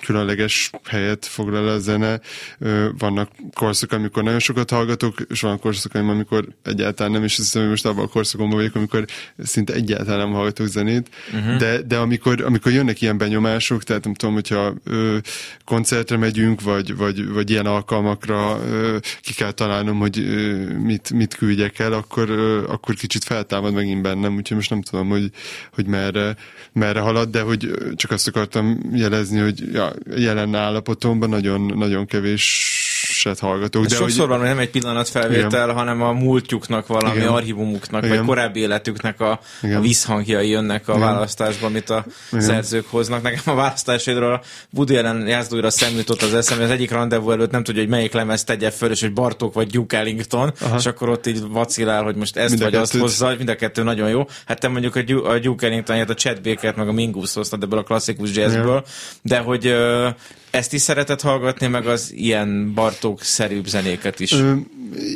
különleges 0.00 0.70
helyet 0.84 1.26
foglal 1.26 1.68
a 1.68 1.78
zene. 1.78 2.20
Ö, 2.58 2.88
vannak 2.98 3.30
korszak, 3.54 3.92
amikor 3.92 4.22
nagyon 4.22 4.38
sokat 4.38 4.70
hallgatok, 4.70 5.14
és 5.28 5.40
van 5.40 5.58
korszak, 5.58 5.94
amikor 5.94 6.48
egyáltalán 6.62 7.12
nem, 7.12 7.24
és 7.24 7.32
azt 7.32 7.42
hiszem, 7.42 7.60
hogy 7.60 7.70
most 7.70 7.86
abban 7.86 8.04
a 8.04 8.08
korszakomban 8.08 8.56
vagyok, 8.56 8.74
amikor 8.74 9.04
szinte 9.38 9.72
egyáltalán 9.72 10.18
nem 10.18 10.32
hallgatok 10.32 10.66
zenét, 10.66 11.08
uh-huh. 11.34 11.56
de, 11.56 11.82
de 11.82 11.96
amikor, 11.96 12.42
amikor 12.42 12.72
jönnek 12.72 13.00
ilyen 13.00 13.18
benyomások, 13.18 13.82
tehát 13.82 14.04
nem 14.04 14.14
tudom, 14.14 14.34
hogyha 14.34 14.74
ö, 14.84 15.16
koncertre 15.64 16.16
megyünk, 16.16 16.60
vagy, 16.60 16.96
vagy, 16.96 17.28
vagy 17.28 17.50
ilyen 17.50 17.66
alkalmakra 17.66 18.60
ö, 18.64 18.96
ki 19.20 19.34
kell 19.34 19.52
találnom, 19.52 19.98
hogy 19.98 20.18
ö, 20.18 20.54
mit, 20.78 21.10
mit 21.10 21.34
küldjek 21.34 21.78
el, 21.78 21.92
akkor, 21.92 22.30
ö, 22.30 22.62
akkor 22.76 22.94
kicsit 22.94 23.24
feltámad 23.24 23.72
megint 23.72 24.02
bennem, 24.02 24.34
úgyhogy 24.36 24.56
most 24.56 24.70
nem 24.70 24.82
tudom, 24.82 25.08
hogy, 25.08 25.30
hogy 25.72 25.86
merre, 25.86 26.36
merre 26.72 27.00
halad, 27.00 27.30
de 27.30 27.40
hogy 27.40 27.70
csak 27.94 28.10
azt 28.10 28.28
akartam 28.28 28.80
jelezni, 28.92 29.40
hogy 29.40 29.72
ja, 29.72 29.92
jelen 30.16 30.54
állapotomban 30.54 31.28
nagyon, 31.28 31.60
nagyon 31.60 32.06
kevés 32.06 32.74
hallgatók. 33.38 33.86
de 33.86 33.94
sokszor 33.94 34.18
hogy... 34.18 34.28
van, 34.28 34.38
hogy 34.38 34.48
nem 34.48 34.58
egy 34.58 34.70
pillanat 34.70 35.08
felvétel, 35.08 35.64
Igen. 35.64 35.74
hanem 35.74 36.02
a 36.02 36.12
múltjuk,nak 36.12 36.86
valami 36.86 37.16
Igen. 37.16 37.28
archívumuknak, 37.28 38.04
Igen. 38.04 38.16
vagy 38.16 38.26
korábbi 38.26 38.60
életüknek 38.60 39.20
a, 39.20 39.40
a 39.62 39.80
visszhangjai 39.80 40.48
jönnek 40.48 40.88
a 40.88 40.92
Igen. 40.94 41.06
választásban, 41.06 41.68
amit 41.68 41.90
a 41.90 42.04
Igen. 42.32 42.44
szerzők 42.44 42.86
hoznak. 42.90 43.22
Nekem 43.22 43.40
a 43.44 43.54
választásaidról 43.54 44.32
a 44.32 44.40
Woody 44.72 44.96
Allen 44.96 45.26
jázdóira 45.26 45.70
szemlított 45.70 46.22
az 46.22 46.34
eszem, 46.34 46.60
az 46.60 46.70
egyik 46.70 46.90
rendezvú 46.90 47.30
előtt 47.30 47.50
nem 47.50 47.62
tudja, 47.62 47.80
hogy 47.80 47.90
melyik 47.90 48.12
lemez 48.12 48.44
tegye 48.44 48.70
föl, 48.70 48.90
és 48.90 49.00
hogy 49.00 49.12
Bartók 49.12 49.54
vagy 49.54 49.66
Duke 49.66 49.98
Ellington, 49.98 50.52
Aha. 50.60 50.76
és 50.76 50.86
akkor 50.86 51.08
ott 51.08 51.26
így 51.26 51.40
vacilál, 51.48 52.02
hogy 52.02 52.16
most 52.16 52.36
ezt 52.36 52.50
mind 52.50 52.62
vagy 52.62 52.74
azt 52.74 52.96
hozza, 52.96 53.34
mind 53.36 53.48
a 53.48 53.56
kettő 53.56 53.82
nagyon 53.82 54.08
jó. 54.08 54.26
Hát 54.46 54.60
te 54.60 54.68
mondjuk 54.68 54.96
a, 54.96 55.38
Duke 55.38 55.66
Ellington, 55.66 56.00
a 56.00 56.14
Chad 56.14 56.40
Baker-t, 56.42 56.76
meg 56.76 56.88
a 56.88 56.92
Mingus 56.92 57.34
hoztad 57.34 57.62
ebből 57.62 57.78
a 57.78 57.82
klasszikus 57.82 58.34
jazzből, 58.34 58.84
de 59.22 59.38
hogy 59.38 59.74
ezt 60.56 60.72
is 60.72 60.80
szeretett 60.80 61.20
hallgatni, 61.20 61.66
meg 61.66 61.86
az 61.86 62.12
ilyen 62.14 62.74
Bartók-szerűbb 62.74 63.66
zenéket 63.66 64.20
is. 64.20 64.32
Ö, 64.32 64.54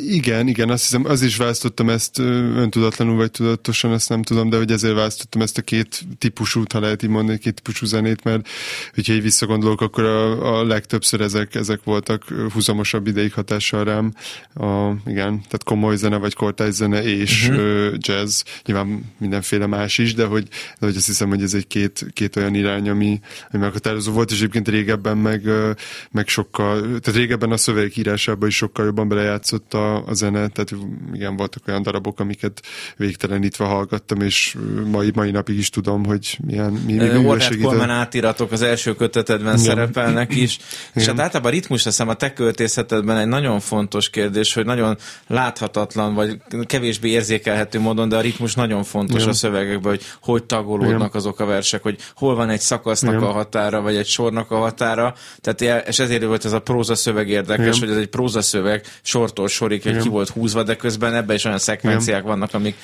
igen, 0.07 0.47
igen, 0.47 0.69
azt 0.69 0.81
hiszem, 0.81 1.05
az 1.05 1.21
is 1.21 1.37
választottam 1.37 1.89
ezt 1.89 2.19
öntudatlanul, 2.19 3.15
vagy 3.15 3.31
tudatosan, 3.31 3.93
ezt 3.93 4.09
nem 4.09 4.23
tudom, 4.23 4.49
de 4.49 4.57
hogy 4.57 4.71
ezért 4.71 4.93
választottam 4.93 5.41
ezt 5.41 5.57
a 5.57 5.61
két 5.61 6.03
típusú, 6.17 6.63
ha 6.73 6.79
lehet 6.79 7.03
így 7.03 7.09
mondani, 7.09 7.37
két 7.37 7.53
típusú 7.53 7.85
zenét, 7.85 8.23
mert 8.23 8.47
hogyha 8.93 9.13
így 9.13 9.21
visszagondolok, 9.21 9.81
akkor 9.81 10.03
a, 10.03 10.57
a 10.57 10.63
legtöbbször 10.63 11.21
ezek, 11.21 11.55
ezek 11.55 11.79
voltak 11.83 12.23
húzamosabb 12.53 13.07
ideig 13.07 13.33
hatással 13.33 13.83
rám. 13.83 14.13
A, 14.53 14.91
igen, 15.05 15.33
tehát 15.33 15.63
komoly 15.63 15.95
zene, 15.95 16.17
vagy 16.17 16.33
kortály 16.33 16.71
zene 16.71 17.03
és 17.03 17.47
uh-huh. 17.47 17.93
jazz, 17.97 18.41
nyilván 18.65 19.13
mindenféle 19.19 19.65
más 19.65 19.97
is, 19.97 20.13
de 20.13 20.25
hogy, 20.25 20.47
de 20.79 20.85
hogy 20.85 20.95
azt 20.95 21.05
hiszem, 21.05 21.29
hogy 21.29 21.41
ez 21.41 21.53
egy 21.53 21.67
két, 21.67 22.05
két 22.13 22.35
olyan 22.35 22.55
irány, 22.55 22.89
ami, 22.89 23.19
ami 23.51 23.61
meghatározó 23.63 24.11
volt, 24.11 24.31
és 24.31 24.37
egyébként 24.37 24.67
régebben 24.67 25.17
meg, 25.31 25.75
meg 26.11 26.27
sokkal, 26.27 26.81
tehát 26.81 27.19
régebben 27.19 27.51
a 27.51 27.57
szövegek 27.57 27.97
írásában 27.97 28.47
is 28.47 28.55
sokkal 28.55 28.85
jobban 28.85 29.07
belejátszott 29.07 29.73
a, 29.73 30.05
a 30.07 30.13
zene, 30.13 30.47
tehát 30.47 30.73
igen, 31.13 31.35
voltak 31.35 31.63
olyan 31.67 31.83
darabok, 31.83 32.19
amiket 32.19 32.61
végtelenítve 32.97 33.65
hallgattam, 33.65 34.21
és 34.21 34.57
mai, 34.85 35.11
mai 35.13 35.31
napig 35.31 35.57
is 35.57 35.69
tudom, 35.69 36.05
hogy 36.05 36.37
milyen 36.45 36.71
mi, 36.71 36.93
mi, 36.93 37.07
mi 37.07 37.57
Coleman 37.61 37.89
átiratok 37.89 38.51
az 38.51 38.61
első 38.61 38.95
kötetedben 38.95 39.53
igen. 39.53 39.65
szerepelnek 39.65 40.35
is, 40.35 40.57
és 40.93 41.05
hát 41.05 41.19
általában 41.19 41.51
a 41.51 41.53
ritmus 41.53 41.83
hiszem 41.83 42.09
a 42.09 42.13
te 42.13 42.33
költészetedben 42.33 43.17
egy 43.17 43.27
nagyon 43.27 43.59
fontos 43.59 44.09
kérdés, 44.09 44.53
hogy 44.53 44.65
nagyon 44.65 44.97
láthatatlan, 45.27 46.13
vagy 46.13 46.37
kevésbé 46.65 47.09
érzékelhető 47.09 47.79
módon, 47.79 48.09
de 48.09 48.15
a 48.15 48.21
ritmus 48.21 48.55
nagyon 48.55 48.83
fontos 48.83 49.15
igen. 49.15 49.29
a 49.29 49.33
szövegekben, 49.33 49.91
hogy 49.91 50.03
hogy 50.21 50.43
tagolódnak 50.43 50.93
igen. 50.93 51.09
azok 51.11 51.39
a 51.39 51.45
versek, 51.45 51.81
hogy 51.81 51.97
hol 52.15 52.35
van 52.35 52.49
egy 52.49 52.59
szakasznak 52.59 53.13
igen. 53.13 53.23
a 53.23 53.31
határa, 53.31 53.81
vagy 53.81 53.95
egy 53.95 54.07
sornak 54.07 54.51
a 54.51 54.57
határa, 54.57 55.10
tehát, 55.41 55.87
és 55.87 55.99
ezért 55.99 56.23
volt 56.23 56.45
ez 56.45 56.51
a 56.51 56.59
próza 56.59 56.95
szöveg 56.95 57.29
érdekes, 57.29 57.77
Igen. 57.77 57.79
hogy 57.79 57.89
ez 57.89 58.01
egy 58.01 58.07
próza 58.07 58.41
szöveg 58.41 58.85
sortól 59.01 59.47
sorig, 59.47 59.83
hogy 59.83 59.97
ki 59.97 60.09
volt 60.09 60.29
húzva, 60.29 60.63
de 60.63 60.75
közben 60.75 61.13
ebben 61.13 61.35
is 61.35 61.45
olyan 61.45 61.57
szekvenciák 61.57 62.23
Igen. 62.23 62.29
vannak, 62.29 62.53
amik 62.53 62.75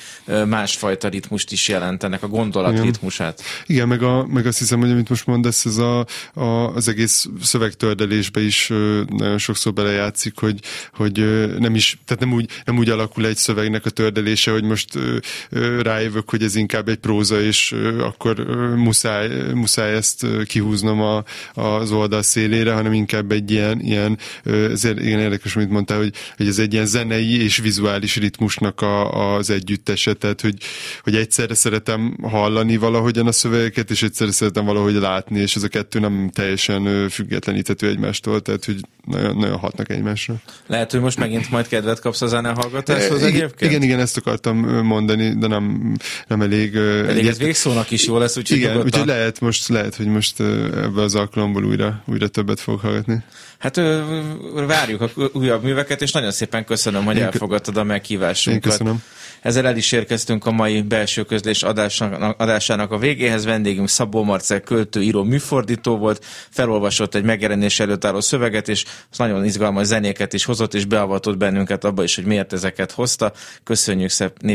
másfajta 0.46 1.08
ritmust 1.08 1.52
is 1.52 1.68
jelentenek, 1.68 2.22
a 2.22 2.28
gondolat 2.28 2.72
Igen. 2.72 2.84
ritmusát. 2.84 3.42
Igen, 3.66 3.88
meg, 3.88 4.02
a, 4.02 4.26
meg 4.26 4.46
azt 4.46 4.58
hiszem, 4.58 4.80
hogy 4.80 4.90
amit 4.90 5.08
most 5.08 5.26
mondasz, 5.26 5.64
ez 5.64 5.76
a, 5.76 6.06
a, 6.34 6.74
az 6.74 6.88
egész 6.88 7.26
szövegtördelésbe 7.42 8.40
is 8.40 8.68
nagyon 9.08 9.38
sokszor 9.38 9.72
belejátszik, 9.72 10.38
hogy, 10.38 10.60
hogy 10.92 11.12
nem 11.58 11.74
is, 11.74 11.98
tehát 12.04 12.22
nem 12.22 12.32
úgy, 12.32 12.50
nem 12.64 12.78
úgy 12.78 12.88
alakul 12.88 13.26
egy 13.26 13.36
szövegnek 13.36 13.86
a 13.86 13.90
tördelése, 13.90 14.50
hogy 14.50 14.64
most 14.64 14.98
rájövök, 15.80 16.30
hogy 16.30 16.42
ez 16.42 16.54
inkább 16.54 16.88
egy 16.88 16.96
próza, 16.96 17.40
és 17.40 17.74
akkor 18.00 18.36
muszáj, 18.76 19.28
muszáj 19.54 19.92
ezt 19.94 20.26
kihúznom 20.46 21.00
a, 21.00 21.24
az 21.54 21.90
oldal 21.90 22.17
szélére, 22.22 22.72
hanem 22.72 22.92
inkább 22.92 23.32
egy 23.32 23.50
ilyen, 23.50 23.80
ilyen 23.80 24.18
ezért 24.44 25.00
igen 25.00 25.18
érdekes, 25.18 25.56
amit 25.56 25.70
mondtál, 25.70 25.98
hogy, 25.98 26.12
hogy 26.36 26.46
ez 26.46 26.58
egy 26.58 26.72
ilyen 26.72 26.86
zenei 26.86 27.42
és 27.42 27.56
vizuális 27.56 28.16
ritmusnak 28.16 28.80
a, 28.80 29.34
az 29.34 29.50
együttese, 29.50 30.12
tehát 30.12 30.40
hogy, 30.40 30.54
hogy 31.02 31.16
egyszerre 31.16 31.54
szeretem 31.54 32.16
hallani 32.22 32.76
valahogyan 32.76 33.26
a 33.26 33.32
szövegeket, 33.32 33.90
és 33.90 34.02
egyszerre 34.02 34.30
szeretem 34.30 34.64
valahogy 34.64 34.94
látni, 34.94 35.40
és 35.40 35.56
ez 35.56 35.62
a 35.62 35.68
kettő 35.68 35.98
nem 35.98 36.30
teljesen 36.32 37.08
függetleníthető 37.08 37.88
egymástól, 37.88 38.40
tehát 38.40 38.64
hogy 38.64 38.80
nagyon, 39.04 39.36
nagyon 39.36 39.56
hatnak 39.56 39.90
egymásra. 39.90 40.34
Lehet, 40.66 40.90
hogy 40.90 41.00
most 41.00 41.18
megint 41.18 41.50
majd 41.50 41.68
kedvet 41.68 42.00
kapsz 42.00 42.22
a 42.22 42.26
zene 42.26 42.48
hallgatáshoz 42.48 43.22
egyébként? 43.22 43.72
Igen, 43.72 43.82
igen, 43.82 44.00
ezt 44.00 44.16
akartam 44.16 44.56
mondani, 44.84 45.34
de 45.38 45.46
nem, 45.46 45.96
nem 46.26 46.40
elég... 46.40 46.74
Elég 46.76 47.26
ez 47.26 47.38
végszónak 47.38 47.90
is 47.90 48.06
jó 48.06 48.18
lesz, 48.18 48.36
úgyhogy 48.36 48.56
Igen, 48.56 48.76
úgyhogy 48.76 49.06
lehet, 49.06 49.40
most, 49.40 49.68
lehet, 49.68 49.94
hogy 49.94 50.06
most 50.06 50.40
ebbe 50.40 51.02
az 51.02 51.14
alkalomból 51.14 51.64
újra, 51.64 52.02
újra 52.08 52.28
többet 52.28 52.60
fog 52.60 52.80
hallgatni. 52.80 53.22
Hát 53.58 53.80
várjuk 54.66 55.00
a 55.00 55.10
újabb 55.32 55.62
műveket, 55.62 56.02
és 56.02 56.12
nagyon 56.12 56.30
szépen 56.30 56.64
köszönöm, 56.64 57.04
hogy 57.04 57.18
elfogadtad 57.18 57.76
a 57.76 57.82
meghívásunkat. 57.82 58.64
Én 58.64 58.70
köszönöm. 58.70 59.02
Ezzel 59.42 59.66
el 59.66 59.76
is 59.76 59.92
érkeztünk 59.92 60.46
a 60.46 60.50
mai 60.50 60.82
belső 60.82 61.22
közlés 61.22 61.62
adásának, 61.62 62.40
adásának 62.40 62.90
a 62.90 62.98
végéhez. 62.98 63.44
Vendégünk 63.44 63.88
Szabó 63.88 64.24
Marcel 64.24 64.60
költő, 64.60 65.02
író, 65.02 65.22
műfordító 65.22 65.96
volt, 65.96 66.24
felolvasott 66.50 67.14
egy 67.14 67.24
megjelenés 67.24 67.80
előtt 67.80 68.04
álló 68.04 68.20
szöveget, 68.20 68.68
és 68.68 68.84
nagyon 69.16 69.44
izgalmas 69.44 69.86
zenéket 69.86 70.32
is 70.32 70.44
hozott, 70.44 70.74
és 70.74 70.84
beavatott 70.84 71.36
bennünket 71.36 71.84
abba 71.84 72.02
is, 72.02 72.14
hogy 72.14 72.24
miért 72.24 72.52
ezeket 72.52 72.92
hozta. 72.92 73.32
Köszönjük 73.64 74.10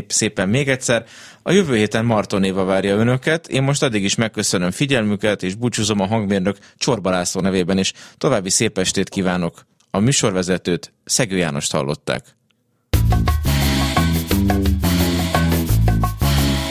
szépen 0.07 0.49
még 0.49 0.69
egyszer. 0.69 1.05
A 1.43 1.51
jövő 1.51 1.75
héten 1.75 2.05
Marton 2.05 2.43
Éva 2.43 2.63
várja 2.63 2.95
önöket. 2.95 3.47
Én 3.47 3.63
most 3.63 3.83
addig 3.83 4.03
is 4.03 4.15
megköszönöm 4.15 4.71
figyelmüket, 4.71 5.43
és 5.43 5.55
búcsúzom 5.55 5.99
a 5.99 6.07
hangmérnök 6.07 6.57
Csorba 6.77 7.09
László 7.09 7.41
nevében, 7.41 7.77
és 7.77 7.93
további 8.17 8.49
szép 8.49 8.77
estét 8.77 9.09
kívánok. 9.09 9.65
A 9.91 9.99
műsorvezetőt 9.99 10.93
Szegő 11.03 11.37
Jánost 11.37 11.71
hallották. 11.71 12.25